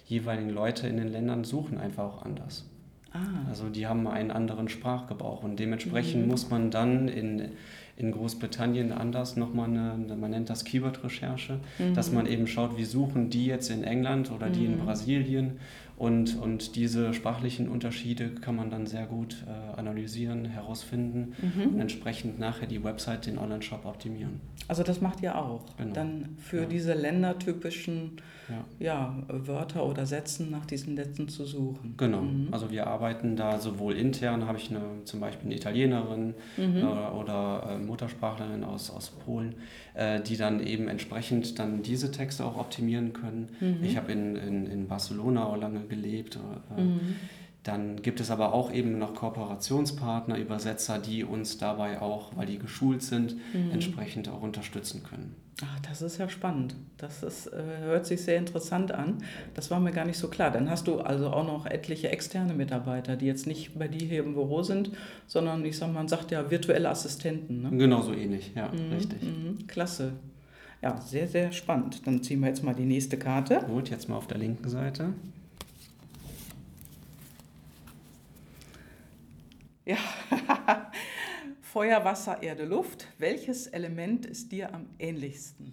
[0.06, 2.64] jeweiligen Leute in den Ländern suchen einfach auch anders.
[3.12, 3.18] Ah.
[3.48, 6.28] Also die haben einen anderen Sprachgebrauch und dementsprechend mhm.
[6.28, 7.50] muss man dann in,
[7.96, 11.94] in Großbritannien anders nochmal eine, man nennt das Keyword-Recherche, mhm.
[11.94, 14.84] dass man eben schaut, wie suchen die jetzt in England oder die in mhm.
[14.84, 15.58] Brasilien
[15.96, 21.74] und, und diese sprachlichen Unterschiede kann man dann sehr gut äh, analysieren, herausfinden mhm.
[21.74, 24.40] und entsprechend nachher die Website, den Online-Shop optimieren.
[24.66, 25.64] Also das macht ihr auch.
[25.76, 25.92] Genau.
[25.94, 26.66] Dann für ja.
[26.66, 28.16] diese ländertypischen
[28.48, 28.64] ja.
[28.78, 29.16] ja.
[29.28, 31.94] Wörter oder Sätzen nach diesen Sätzen zu suchen.
[31.96, 32.22] Genau.
[32.22, 32.48] Mhm.
[32.50, 36.76] Also wir arbeiten da sowohl intern, habe ich eine, zum Beispiel eine Italienerin mhm.
[36.76, 39.54] äh, oder äh, Muttersprachlerin aus, aus Polen,
[39.94, 43.48] äh, die dann eben entsprechend dann diese Texte auch optimieren können.
[43.60, 43.82] Mhm.
[43.82, 46.38] Ich habe in, in, in Barcelona auch lange gelebt.
[46.76, 47.16] Äh, mhm.
[47.62, 52.58] Dann gibt es aber auch eben noch Kooperationspartner, Übersetzer, die uns dabei auch, weil die
[52.58, 53.70] geschult sind, mhm.
[53.70, 55.36] entsprechend auch unterstützen können.
[55.64, 56.74] Ach, das ist ja spannend.
[56.96, 59.18] Das ist, äh, hört sich sehr interessant an.
[59.54, 60.50] Das war mir gar nicht so klar.
[60.50, 64.24] Dann hast du also auch noch etliche externe Mitarbeiter, die jetzt nicht bei dir hier
[64.24, 64.90] im Büro sind,
[65.28, 67.62] sondern ich sag mal, man sagt ja virtuelle Assistenten.
[67.62, 67.70] Ne?
[67.76, 69.22] Genau so ähnlich, ja, mhm, richtig.
[69.22, 70.14] Mhm, klasse.
[70.82, 72.04] Ja, sehr, sehr spannend.
[72.08, 73.60] Dann ziehen wir jetzt mal die nächste Karte.
[73.68, 75.12] Gut, jetzt mal auf der linken Seite.
[79.84, 79.96] Ja,
[81.60, 83.08] Feuer, Wasser, Erde, Luft.
[83.18, 85.72] Welches Element ist dir am ähnlichsten?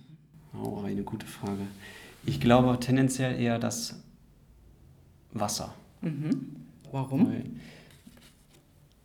[0.54, 1.67] Oh, eine gute Frage.
[2.26, 4.02] Ich glaube tendenziell eher das
[5.32, 5.74] Wasser.
[6.02, 6.56] Mhm.
[6.91, 7.28] Warum?
[7.28, 7.45] Weil,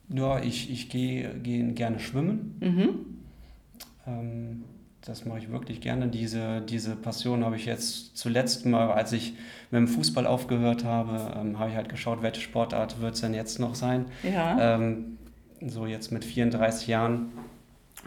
[0.09, 2.57] ja, ich, ich gehe geh gerne schwimmen.
[2.61, 3.07] Mhm.
[4.07, 4.65] Ähm,
[5.05, 6.09] das mache ich wirklich gerne.
[6.09, 9.35] Diese, diese Passion habe ich jetzt zuletzt mal, als ich
[9.71, 13.35] mit dem Fußball aufgehört habe, ähm, habe ich halt geschaut, welche Sportart wird es denn
[13.35, 14.07] jetzt noch sein.
[14.23, 14.77] Ja.
[14.77, 15.19] Ähm,
[15.61, 17.33] so jetzt mit 34 Jahren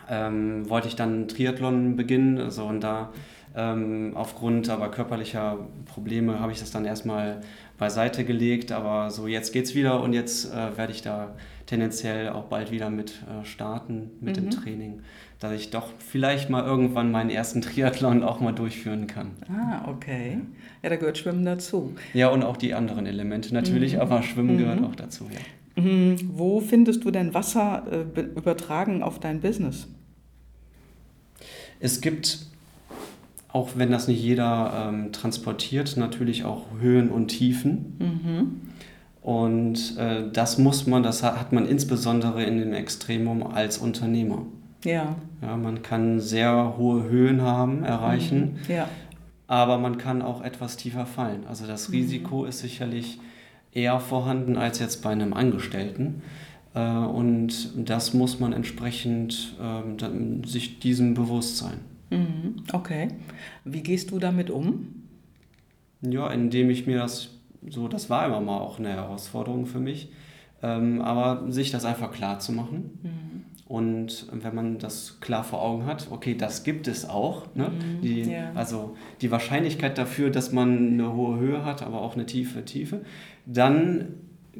[0.09, 2.39] ähm, wollte ich dann Triathlon beginnen.
[2.39, 3.11] Also und da
[3.55, 7.41] ähm, aufgrund aber körperlicher Probleme habe ich das dann erstmal
[7.77, 8.71] beiseite gelegt.
[8.71, 11.35] Aber so jetzt geht's wieder und jetzt äh, werde ich da
[11.67, 14.41] tendenziell auch bald wieder mit äh, starten mit mhm.
[14.41, 15.01] dem Training
[15.39, 19.31] dass ich doch vielleicht mal irgendwann meinen ersten Triathlon auch mal durchführen kann.
[19.49, 20.39] Ah, okay.
[20.81, 21.95] Ja, da gehört Schwimmen dazu.
[22.13, 24.01] Ja, und auch die anderen Elemente natürlich, mhm.
[24.01, 24.59] aber Schwimmen mhm.
[24.59, 25.83] gehört auch dazu, ja.
[25.83, 26.15] Mhm.
[26.33, 29.87] Wo findest du denn Wasser äh, übertragen auf dein Business?
[31.79, 32.47] Es gibt
[33.57, 37.95] auch wenn das nicht jeder ähm, transportiert, natürlich auch Höhen und Tiefen.
[37.99, 38.61] Mhm.
[39.21, 44.45] Und äh, das muss man, das hat man insbesondere in dem Extremum als Unternehmer.
[44.83, 45.15] Ja.
[45.41, 48.73] Ja, man kann sehr hohe Höhen haben, erreichen, Mhm.
[48.73, 48.87] Ja.
[49.47, 51.45] aber man kann auch etwas tiefer fallen.
[51.47, 53.19] Also das Risiko ist sicherlich
[53.73, 56.21] eher vorhanden als jetzt bei einem Angestellten.
[56.73, 61.79] Äh, Und das muss man entsprechend ähm, sich diesem bewusst sein.
[62.09, 62.55] Mhm.
[62.71, 63.09] Okay.
[63.65, 64.87] Wie gehst du damit um?
[66.01, 67.29] Ja, indem ich mir das
[67.69, 70.09] so, das war immer mal auch eine Herausforderung für mich,
[70.61, 72.99] ähm, aber sich das einfach klar zu machen.
[73.03, 73.36] Mhm.
[73.67, 77.53] Und wenn man das klar vor Augen hat, okay, das gibt es auch.
[77.53, 77.69] Ne?
[77.69, 78.51] Mhm, Die, ja.
[78.55, 83.01] Also die Wahrscheinlichkeit dafür, dass man eine hohe Höhe hat, aber auch eine tiefe Tiefe,
[83.45, 84.13] dann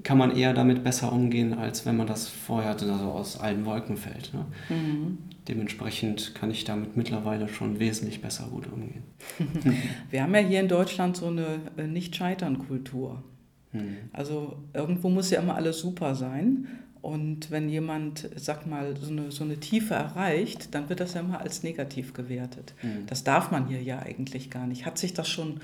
[0.04, 3.98] kann man eher damit besser umgehen, als wenn man das vorher also aus allen Wolken
[3.98, 4.34] fällt.
[4.34, 4.46] Ne?
[4.70, 5.17] Mhm.
[5.48, 9.04] Dementsprechend kann ich damit mittlerweile schon wesentlich besser gut umgehen.
[10.12, 13.24] Wir haben ja hier in Deutschland so eine äh, Nicht-Scheitern-Kultur.
[13.72, 13.98] Hm.
[14.12, 16.67] Also irgendwo muss ja immer alles super sein.
[17.01, 21.21] Und wenn jemand, sag mal, so eine, so eine Tiefe erreicht, dann wird das ja
[21.21, 22.73] immer als negativ gewertet.
[22.81, 23.05] Hm.
[23.07, 24.86] Das darf man hier ja eigentlich gar nicht.
[24.86, 25.60] Hat sich das schon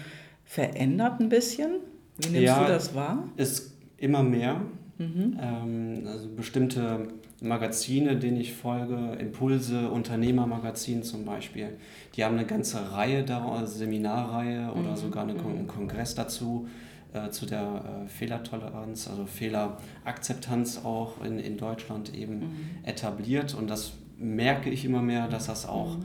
[0.45, 1.71] verändert ein bisschen?
[2.17, 2.63] Wie nimmst Ja.
[2.63, 3.23] du das wahr?
[3.37, 4.61] Ist immer mehr.
[4.99, 5.37] Mhm.
[5.41, 7.07] Ähm, also bestimmte
[7.41, 11.69] Magazine, denen ich folge, Impulse, Unternehmermagazin zum Beispiel,
[12.15, 15.31] die haben eine ganze Reihe daraus, Seminarreihe oder Mhm, sogar mhm.
[15.31, 16.67] einen Kongress dazu,
[17.13, 22.45] äh, zu der äh, Fehlertoleranz, also Fehlerakzeptanz auch in, in Deutschland eben Mhm.
[22.83, 23.53] etabliert.
[23.53, 25.97] Und das merke ich immer mehr, dass das auch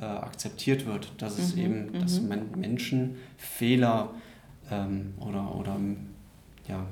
[0.00, 2.28] äh, akzeptiert wird, dass es Mhm, eben, dass mhm.
[2.28, 4.10] Men Menschen Fehler
[4.70, 5.76] ähm, oder, oder
[6.68, 6.84] ja,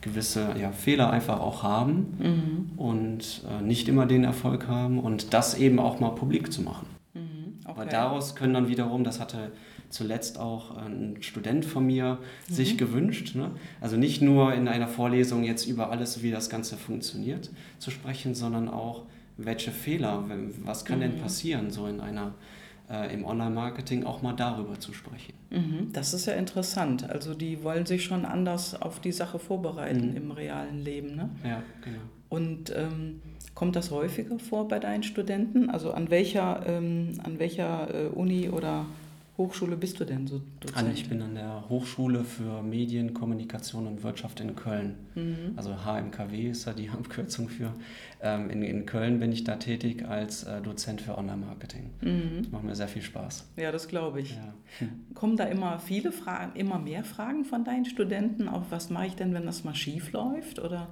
[0.00, 2.78] gewisse ja, Fehler einfach auch haben Mhm.
[2.78, 6.86] und äh, nicht immer den Erfolg haben und das eben auch mal publik zu machen.
[7.14, 7.60] Mhm.
[7.64, 7.90] Aber Okay.
[7.92, 9.52] daraus können dann wiederum, das hatte
[9.92, 13.50] zuletzt auch ein Student von mir sich gewünscht, ne?
[13.80, 18.34] also nicht nur in einer Vorlesung jetzt über alles, wie das Ganze funktioniert, zu sprechen,
[18.34, 19.04] sondern auch,
[19.38, 20.24] welche Fehler,
[20.64, 21.20] was kann denn Mhm.
[21.20, 22.34] passieren, so in einer,
[22.90, 25.32] äh, im Online-Marketing auch mal darüber zu sprechen.
[25.50, 27.08] Mhm, Das ist ja interessant.
[27.08, 30.16] Also die wollen sich schon anders auf die Sache vorbereiten Mhm.
[30.16, 31.16] im realen Leben.
[31.16, 31.30] Ne?
[31.44, 31.98] Ja, genau.
[32.28, 33.20] Und ähm,
[33.54, 35.68] kommt das häufiger vor bei deinen Studenten?
[35.70, 38.86] Also an welcher, ähm, an welcher äh, Uni oder
[39.38, 40.92] Hochschule bist du denn so Dozent?
[40.92, 44.96] Ich bin an der Hochschule für Medien, Kommunikation und Wirtschaft in Köln.
[45.14, 45.54] Mhm.
[45.56, 47.72] Also HMKW ist da die Abkürzung für.
[48.20, 51.90] Ähm, in, in Köln bin ich da tätig als äh, Dozent für Online-Marketing.
[52.02, 52.46] Mhm.
[52.50, 53.48] Macht mir sehr viel Spaß.
[53.56, 54.32] Ja, das glaube ich.
[54.32, 54.54] Ja.
[55.14, 58.48] Kommen da immer viele Fragen, immer mehr Fragen von deinen Studenten?
[58.48, 60.58] Auch was mache ich denn, wenn das mal schief läuft?
[60.58, 60.88] Oder,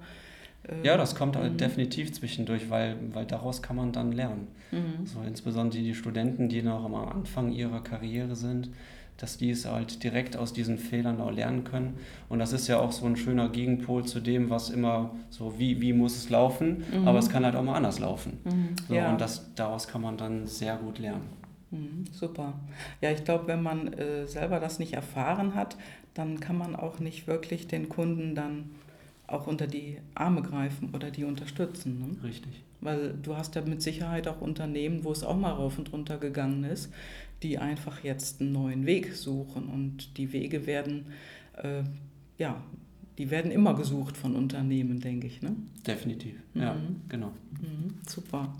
[0.68, 4.48] äh, ja, das kommt halt definitiv zwischendurch, weil, weil daraus kann man dann lernen.
[4.72, 5.06] Mhm.
[5.06, 8.70] So, insbesondere die Studenten, die noch am Anfang ihrer Karriere sind,
[9.16, 11.98] dass die es halt direkt aus diesen Fehlern auch lernen können.
[12.30, 15.80] Und das ist ja auch so ein schöner Gegenpol zu dem, was immer so, wie,
[15.82, 17.06] wie muss es laufen, Mhm.
[17.06, 18.38] aber es kann halt auch mal anders laufen.
[18.44, 18.68] Mhm.
[18.88, 19.10] So, ja.
[19.10, 21.28] Und das, daraus kann man dann sehr gut lernen.
[21.70, 22.54] Mhm, Super.
[23.00, 25.76] Ja, ich glaube, wenn man äh, selber das nicht erfahren hat,
[26.14, 28.70] dann kann man auch nicht wirklich den Kunden dann
[29.32, 31.98] auch unter die Arme greifen oder die unterstützen.
[31.98, 32.22] Ne?
[32.28, 32.62] Richtig.
[32.80, 36.18] Weil du hast ja mit Sicherheit auch Unternehmen, wo es auch mal rauf und runter
[36.18, 36.92] gegangen ist,
[37.42, 39.64] die einfach jetzt einen neuen Weg suchen.
[39.68, 41.06] Und die Wege werden,
[41.62, 41.82] äh,
[42.38, 42.62] ja,
[43.18, 45.42] die werden immer gesucht von Unternehmen, denke ich.
[45.42, 45.54] Ne?
[45.86, 46.34] Definitiv.
[46.54, 46.96] Ja, Mhm.
[47.08, 47.32] genau.
[47.60, 48.52] Mhm, super.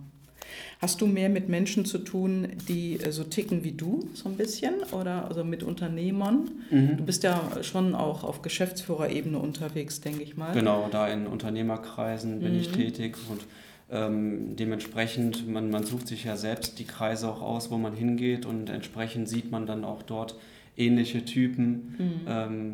[0.80, 4.36] Hast du mehr mit Menschen zu tun, die äh, so ticken wie du, so ein
[4.36, 4.74] bisschen?
[4.92, 6.50] Oder also mit Unternehmern?
[6.70, 6.96] Mhm.
[6.96, 10.52] Du bist ja schon auch auf Geschäftsführerebene unterwegs, denke ich mal.
[10.52, 12.72] Genau, da in Unternehmerkreisen bin ich Mhm.
[12.74, 13.44] tätig und
[13.92, 18.46] ähm, dementsprechend, man, man sucht sich ja selbst die Kreise auch aus, wo man hingeht
[18.46, 20.36] und entsprechend sieht man dann auch dort
[20.76, 22.20] ähnliche Typen, Mhm.
[22.28, 22.72] ähm,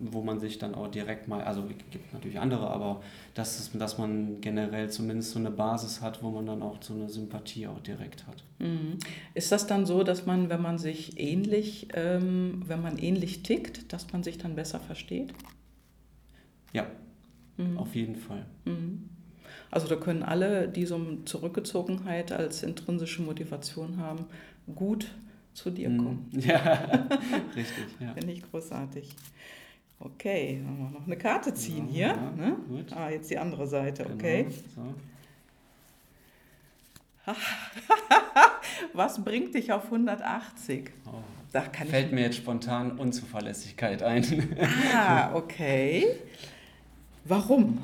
[0.00, 3.02] wo man sich dann auch direkt mal, also es gibt natürlich andere, aber
[3.34, 6.94] das ist, dass man generell zumindest so eine Basis hat, wo man dann auch so
[6.94, 8.44] eine Sympathie auch direkt hat.
[8.58, 8.98] Mhm.
[9.34, 13.92] Ist das dann so, dass man, wenn man sich ähnlich, ähm, wenn man ähnlich tickt,
[13.92, 15.32] dass man sich dann besser versteht?
[16.72, 16.86] Ja,
[17.56, 17.78] Mhm.
[17.78, 18.46] auf jeden Fall.
[18.64, 19.08] Mhm.
[19.70, 24.26] Also da können alle, die so eine Zurückgezogenheit als intrinsische Motivation haben,
[24.74, 25.08] gut
[25.54, 26.28] zu dir kommen.
[26.32, 26.40] Mhm.
[26.40, 26.62] Ja,
[27.56, 28.12] richtig, ja.
[28.14, 29.08] Finde ich großartig.
[30.00, 32.06] Okay, dann wollen wir noch eine Karte ziehen Ja, hier.
[32.06, 32.56] ja, ne?
[32.94, 34.44] Ah, jetzt die andere Seite, okay.
[34.44, 34.94] Genau, so.
[38.92, 40.90] Was bringt dich auf 180?
[41.06, 41.10] Oh.
[41.52, 44.22] Da kann Fällt mir jetzt spontan Unzuverlässigkeit ein.
[44.22, 44.42] ich.
[44.94, 46.06] Ah, okay.
[47.24, 47.78] Warum?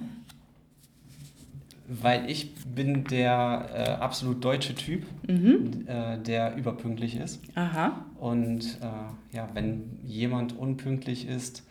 [1.87, 5.85] Weil ich bin der äh, absolut deutsche Typ, mhm.
[5.87, 7.41] äh, der überpünktlich ist.
[7.55, 8.05] Aha.
[8.19, 11.63] Und äh, ja, wenn jemand unpünktlich ist,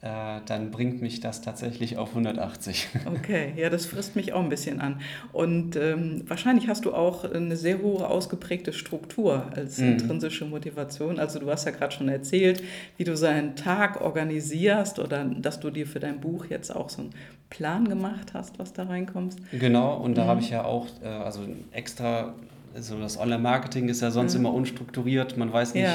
[0.00, 2.88] dann bringt mich das tatsächlich auf 180.
[3.06, 5.00] Okay, ja, das frisst mich auch ein bisschen an.
[5.32, 9.92] Und ähm, wahrscheinlich hast du auch eine sehr hohe ausgeprägte Struktur als mhm.
[9.92, 11.18] intrinsische Motivation.
[11.18, 12.62] Also du hast ja gerade schon erzählt,
[12.96, 17.02] wie du seinen Tag organisierst oder dass du dir für dein Buch jetzt auch so
[17.02, 17.10] einen
[17.50, 19.40] Plan gemacht hast, was da reinkommst.
[19.52, 20.28] Genau, und da mhm.
[20.28, 21.40] habe ich ja auch äh, also
[21.72, 22.34] extra
[22.74, 24.40] also das Online-Marketing ist ja sonst mhm.
[24.40, 25.36] immer unstrukturiert.
[25.36, 25.88] Man weiß nicht,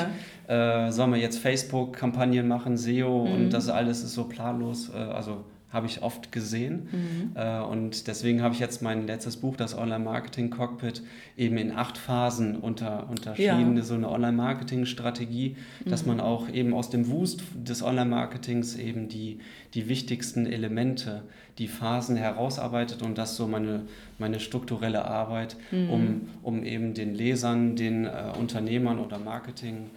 [0.47, 0.87] ja.
[0.87, 3.33] äh, soll man jetzt Facebook-Kampagnen machen, SEO mhm.
[3.33, 4.91] und das alles ist so planlos.
[4.93, 6.87] Äh, also habe ich oft gesehen.
[6.91, 7.31] Mhm.
[7.35, 11.01] Äh, und deswegen habe ich jetzt mein letztes Buch, das Online-Marketing-Cockpit,
[11.35, 13.75] eben in acht Phasen unter, unterschieden.
[13.75, 13.83] Ja.
[13.83, 15.89] So eine Online-Marketing-Strategie, mhm.
[15.89, 19.39] dass man auch eben aus dem Wust des Online-Marketings eben die,
[19.73, 21.23] die wichtigsten Elemente,
[21.57, 23.81] die Phasen herausarbeitet und das so meine,
[24.19, 25.89] meine strukturelle Arbeit, mhm.
[25.89, 29.89] um, um eben den Lesern, den äh, Unternehmern oder Marketing-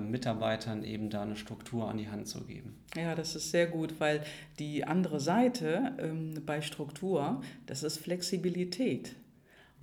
[0.00, 2.74] Mitarbeitern eben da eine Struktur an die Hand zu geben.
[2.96, 4.22] Ja, das ist sehr gut, weil
[4.58, 9.14] die andere Seite ähm, bei Struktur, das ist Flexibilität.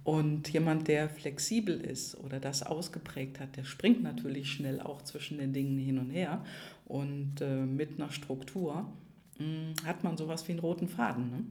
[0.03, 5.37] Und jemand, der flexibel ist oder das ausgeprägt hat, der springt natürlich schnell auch zwischen
[5.37, 6.43] den Dingen hin und her.
[6.85, 8.91] Und äh, mit einer Struktur
[9.37, 11.29] mh, hm, hat man sowas wie einen roten Faden.
[11.29, 11.43] Ne?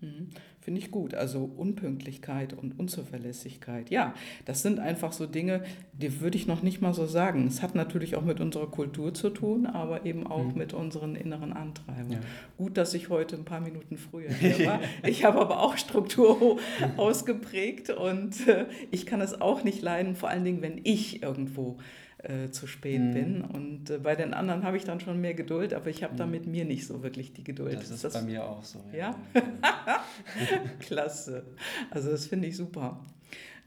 [0.00, 0.28] Mhm.
[0.60, 1.14] Finde ich gut.
[1.14, 3.88] Also Unpünktlichkeit und Unzuverlässigkeit.
[3.90, 7.46] Ja, das sind einfach so Dinge, die würde ich noch nicht mal so sagen.
[7.46, 10.58] Es hat natürlich auch mit unserer Kultur zu tun, aber eben auch mhm.
[10.58, 12.12] mit unseren inneren Antreiben.
[12.12, 12.18] Ja.
[12.56, 14.80] Gut, dass ich heute ein paar Minuten früher hier war.
[15.04, 16.58] ich habe aber auch Struktur
[16.96, 21.78] ausgeprägt und äh, ich kann es auch nicht leiden, vor allen Dingen, wenn ich irgendwo
[22.18, 23.12] äh, zu spät mhm.
[23.12, 23.42] bin.
[23.42, 26.18] Und äh, bei den anderen habe ich dann schon mehr Geduld, aber ich habe mhm.
[26.18, 27.76] da mit mir nicht so wirklich die Geduld.
[27.76, 28.80] Das ist, das, bei mir auch so.
[28.92, 29.14] Ja?
[29.34, 30.04] ja?
[30.80, 31.44] Klasse.
[31.90, 33.04] Also das finde ich super.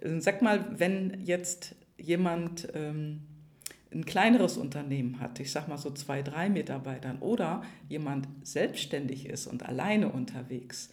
[0.02, 3.22] Ähm, sag mal, wenn jetzt jemand ähm,
[3.94, 9.48] ein kleineres Unternehmen hat, ich sag mal so zwei, drei Mitarbeitern oder jemand selbstständig ist
[9.48, 10.90] und alleine unterwegs,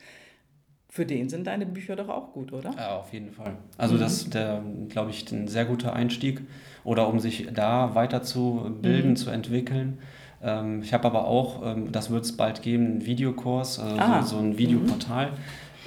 [0.89, 2.73] für den sind deine Bücher doch auch gut, oder?
[2.75, 3.59] Ja, auf jeden Fall.
[3.77, 4.01] Also mhm.
[4.01, 6.43] das ist, glaube ich, ein sehr guter Einstieg
[6.87, 9.17] oder um sich da weiterzubilden, mhm.
[9.17, 9.99] zu entwickeln.
[10.43, 14.23] Ähm, ich habe aber auch, ähm, das wird es bald geben, einen Videokurs, also ah.
[14.23, 15.33] so, so, ein Videoportal, mhm.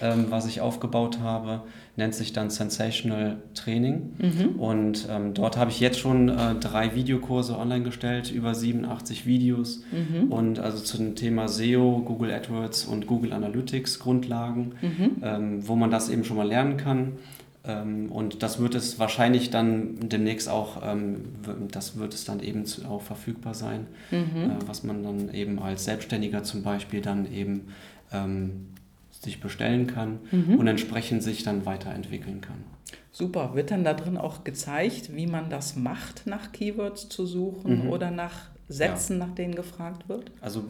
[0.02, 1.62] ähm, was ich aufgebaut habe,
[1.96, 4.14] nennt sich dann Sensational Training.
[4.18, 4.60] Mhm.
[4.60, 9.84] Und ähm, dort habe ich jetzt schon äh, drei Videokurse online gestellt, über 87 Videos.
[9.92, 10.32] Mhm.
[10.32, 15.12] Und also zu dem Thema SEO, Google AdWords und Google Analytics Grundlagen, mhm.
[15.24, 17.14] ähm, wo man das eben schon mal lernen kann.
[17.64, 21.26] Ähm, und das wird es wahrscheinlich dann demnächst auch, ähm,
[21.72, 24.52] das wird es dann eben auch verfügbar sein, mhm.
[24.52, 27.68] Äh, was man dann eben als Selbstständiger zum Beispiel dann eben
[28.12, 28.68] ähm,
[29.12, 30.56] sich bestellen kann mhm.
[30.56, 32.64] und entsprechend sich dann weiterentwickeln kann.
[33.12, 33.54] Super.
[33.54, 37.90] Wird dann da drin auch gezeigt, wie man das macht, nach Keywords zu suchen mhm.
[37.90, 39.26] oder nach Sätzen, ja.
[39.26, 40.32] nach denen gefragt wird?
[40.40, 40.64] Also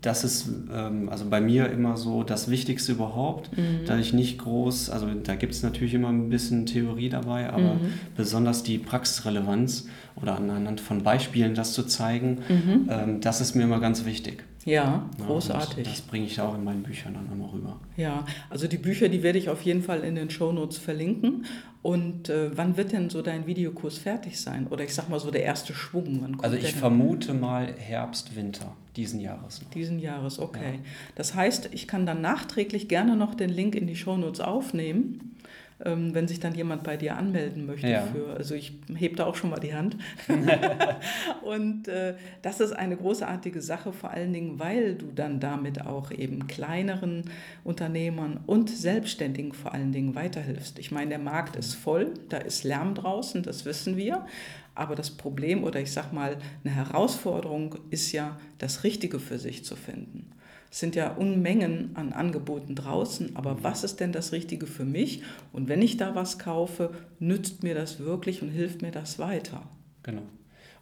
[0.00, 3.80] das ist ähm, also bei mir immer so das Wichtigste überhaupt, mhm.
[3.86, 7.74] da ich nicht groß, also da gibt es natürlich immer ein bisschen Theorie dabei, aber
[7.74, 7.92] mhm.
[8.16, 12.88] besonders die Praxisrelevanz oder anhand von Beispielen das zu zeigen, mhm.
[12.88, 14.44] ähm, das ist mir immer ganz wichtig.
[14.68, 15.86] Ja, großartig.
[15.86, 17.80] Ja, das bringe ich auch in meinen Büchern dann immer rüber.
[17.96, 21.46] Ja, also die Bücher, die werde ich auf jeden Fall in den Shownotes verlinken.
[21.80, 24.66] Und äh, wann wird denn so dein Videokurs fertig sein?
[24.68, 26.36] Oder ich sag mal so der erste Schwung.
[26.42, 29.62] also ich vermute mal Herbst, Winter diesen Jahres.
[29.62, 29.70] Noch.
[29.70, 30.74] Diesen Jahres, okay.
[30.74, 30.90] Ja.
[31.14, 35.37] Das heißt, ich kann dann nachträglich gerne noch den Link in die Shownotes aufnehmen
[35.84, 37.88] ähm, wenn sich dann jemand bei dir anmelden möchte.
[37.88, 38.02] Ja.
[38.02, 39.96] Für, also ich hebe da auch schon mal die Hand.
[41.42, 46.10] und äh, das ist eine großartige Sache, vor allen Dingen, weil du dann damit auch
[46.10, 47.24] eben kleineren
[47.64, 50.78] Unternehmern und Selbstständigen vor allen Dingen weiterhilfst.
[50.78, 54.26] Ich meine, der Markt ist voll, da ist Lärm draußen, das wissen wir.
[54.74, 59.64] Aber das Problem oder ich sage mal, eine Herausforderung ist ja, das Richtige für sich
[59.64, 60.30] zu finden.
[60.70, 63.58] Es sind ja Unmengen an Angeboten draußen, aber mhm.
[63.62, 65.22] was ist denn das Richtige für mich?
[65.52, 69.62] Und wenn ich da was kaufe, nützt mir das wirklich und hilft mir das weiter?
[70.02, 70.22] Genau.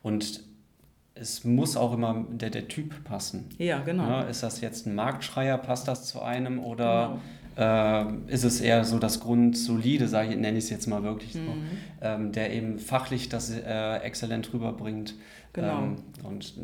[0.03, 0.43] Und
[1.15, 3.49] es muss auch immer der, der Typ passen.
[3.59, 4.07] Ja, genau.
[4.07, 7.21] Ja, ist das jetzt ein Marktschreier, passt das zu einem oder genau.
[7.57, 11.33] Äh, ist es eher so das Grundsolide, sage ich, nenne ich es jetzt mal wirklich
[11.33, 11.65] so, mhm.
[12.01, 15.15] ähm, der eben fachlich das äh, exzellent rüberbringt.
[15.57, 15.85] Genau.
[15.85, 16.55] Ähm, und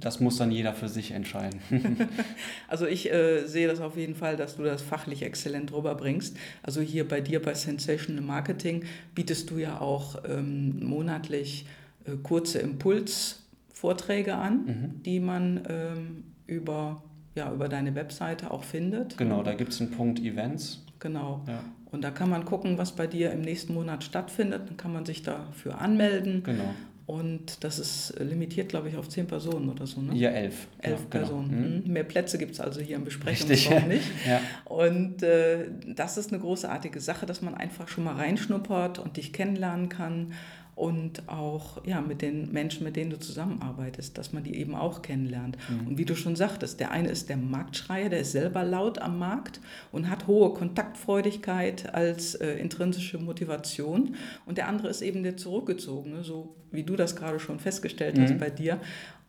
[0.00, 1.60] das muss dann jeder für sich entscheiden.
[2.68, 6.36] also ich äh, sehe das auf jeden Fall, dass du das fachlich exzellent rüberbringst.
[6.62, 8.84] Also hier bei dir bei Sensational Marketing
[9.14, 11.66] bietest du ja auch ähm, monatlich
[12.04, 15.02] äh, kurze Impulsvorträge an, mhm.
[15.04, 19.16] die man ähm, über, ja, über deine Webseite auch findet.
[19.16, 20.84] Genau, da gibt es einen Punkt Events.
[20.98, 21.42] Genau.
[21.46, 21.62] Ja.
[21.90, 24.68] Und da kann man gucken, was bei dir im nächsten Monat stattfindet.
[24.68, 26.42] Dann kann man sich dafür anmelden.
[26.42, 26.74] Genau.
[27.06, 30.00] Und das ist limitiert, glaube ich, auf zehn Personen oder so.
[30.00, 30.14] Ne?
[30.14, 30.68] Ja, elf.
[30.78, 31.06] Elf ja, genau.
[31.10, 31.50] Personen.
[31.50, 31.86] Genau.
[31.86, 31.92] Mhm.
[31.92, 34.04] Mehr Plätze gibt es also hier im Besprechungsraum nicht.
[34.28, 34.40] ja.
[34.64, 39.32] Und äh, das ist eine großartige Sache, dass man einfach schon mal reinschnuppert und dich
[39.32, 40.34] kennenlernen kann
[40.80, 45.02] und auch ja, mit den Menschen, mit denen du zusammenarbeitest, dass man die eben auch
[45.02, 45.58] kennenlernt.
[45.68, 45.88] Mhm.
[45.88, 49.18] Und wie du schon sagtest, der eine ist der Marktschreier, der ist selber laut am
[49.18, 49.60] Markt
[49.92, 54.14] und hat hohe Kontaktfreudigkeit als äh, intrinsische Motivation.
[54.46, 58.22] Und der andere ist eben der Zurückgezogene, so wie du das gerade schon festgestellt mhm.
[58.22, 58.80] hast bei dir.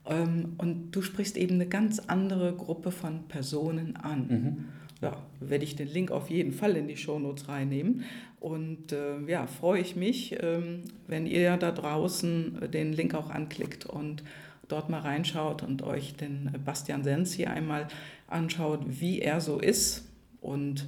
[0.05, 4.27] Ähm, und du sprichst eben eine ganz andere Gruppe von Personen an.
[4.29, 4.65] Mhm
[5.01, 8.03] ja, werde ich den Link auf jeden Fall in die Shownotes reinnehmen.
[8.39, 13.85] Und äh, ja, freue ich mich, ähm, wenn ihr da draußen den Link auch anklickt
[13.85, 14.23] und
[14.67, 17.87] dort mal reinschaut und euch den Bastian Sens hier einmal
[18.27, 20.07] anschaut, wie er so ist.
[20.39, 20.87] Und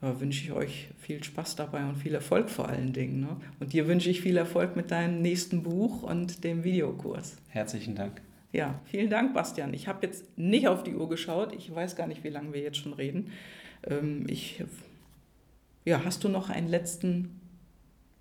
[0.00, 3.20] ja, wünsche ich euch viel Spaß dabei und viel Erfolg vor allen Dingen.
[3.20, 3.36] Ne?
[3.58, 7.36] Und dir wünsche ich viel Erfolg mit deinem nächsten Buch und dem Videokurs.
[7.48, 8.27] Herzlichen Dank.
[8.52, 9.74] Ja, vielen Dank, Bastian.
[9.74, 11.54] Ich habe jetzt nicht auf die Uhr geschaut.
[11.54, 13.30] Ich weiß gar nicht, wie lange wir jetzt schon reden.
[13.86, 14.64] Ähm, ich,
[15.84, 17.40] ja, hast du noch einen letzten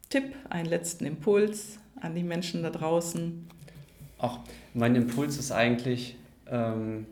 [0.10, 3.48] Tipp, einen letzten Impuls an die Menschen da draußen?
[4.20, 4.40] Ach,
[4.74, 6.18] mein Impuls ist eigentlich,
[6.50, 7.06] ähm,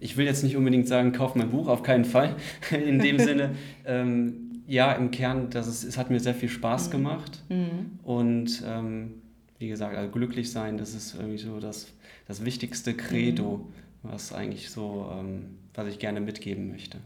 [0.00, 2.34] ich will jetzt nicht unbedingt sagen, kauf mein Buch, auf keinen Fall.
[2.70, 6.86] In dem Sinne, ähm, ja, im Kern, das ist, es hat mir sehr viel Spaß
[6.86, 6.92] mhm.
[6.92, 7.42] gemacht.
[7.48, 7.98] Mhm.
[8.04, 9.14] Und ähm,
[9.58, 11.88] wie gesagt, also glücklich sein, das ist irgendwie so das
[12.30, 13.66] das wichtigste Credo,
[14.04, 16.98] was eigentlich so, ähm, was ich gerne mitgeben möchte.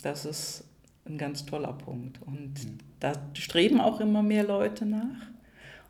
[0.00, 0.62] Das ist
[1.06, 2.22] ein ganz toller Punkt.
[2.22, 2.78] Und mhm.
[3.00, 5.26] da streben auch immer mehr Leute nach.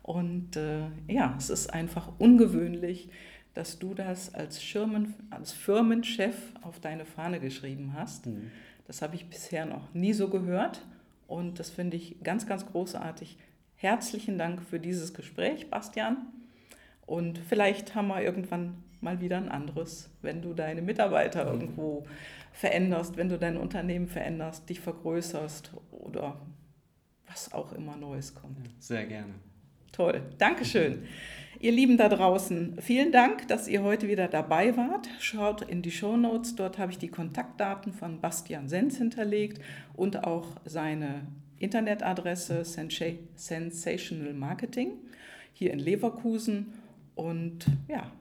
[0.01, 3.09] Und äh, ja, es ist einfach ungewöhnlich,
[3.53, 8.25] dass du das als, Schirmen, als Firmenchef auf deine Fahne geschrieben hast.
[8.25, 8.49] Mhm.
[8.87, 10.81] Das habe ich bisher noch nie so gehört.
[11.27, 13.37] Und das finde ich ganz, ganz großartig.
[13.75, 16.17] Herzlichen Dank für dieses Gespräch, Bastian.
[17.05, 21.61] Und vielleicht haben wir irgendwann mal wieder ein anderes, wenn du deine Mitarbeiter mhm.
[21.61, 22.05] irgendwo
[22.51, 26.39] veränderst, wenn du dein Unternehmen veränderst, dich vergrößerst oder
[27.27, 28.57] was auch immer Neues kommt.
[28.79, 29.33] Sehr gerne.
[29.91, 31.03] Toll, Dankeschön.
[31.59, 35.07] Ihr Lieben da draußen, vielen Dank, dass ihr heute wieder dabei wart.
[35.19, 39.61] Schaut in die Show Notes, dort habe ich die Kontaktdaten von Bastian Sens hinterlegt
[39.95, 41.21] und auch seine
[41.57, 44.91] Internetadresse Sensational Marketing
[45.53, 46.73] hier in Leverkusen.
[47.15, 48.11] Und ja,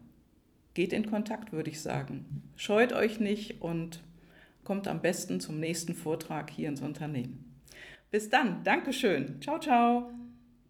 [0.75, 2.43] geht in Kontakt, würde ich sagen.
[2.57, 4.03] Scheut euch nicht und
[4.65, 7.45] kommt am besten zum nächsten Vortrag hier ins Unternehmen.
[8.11, 9.41] Bis dann, Dankeschön.
[9.41, 10.11] Ciao, ciao.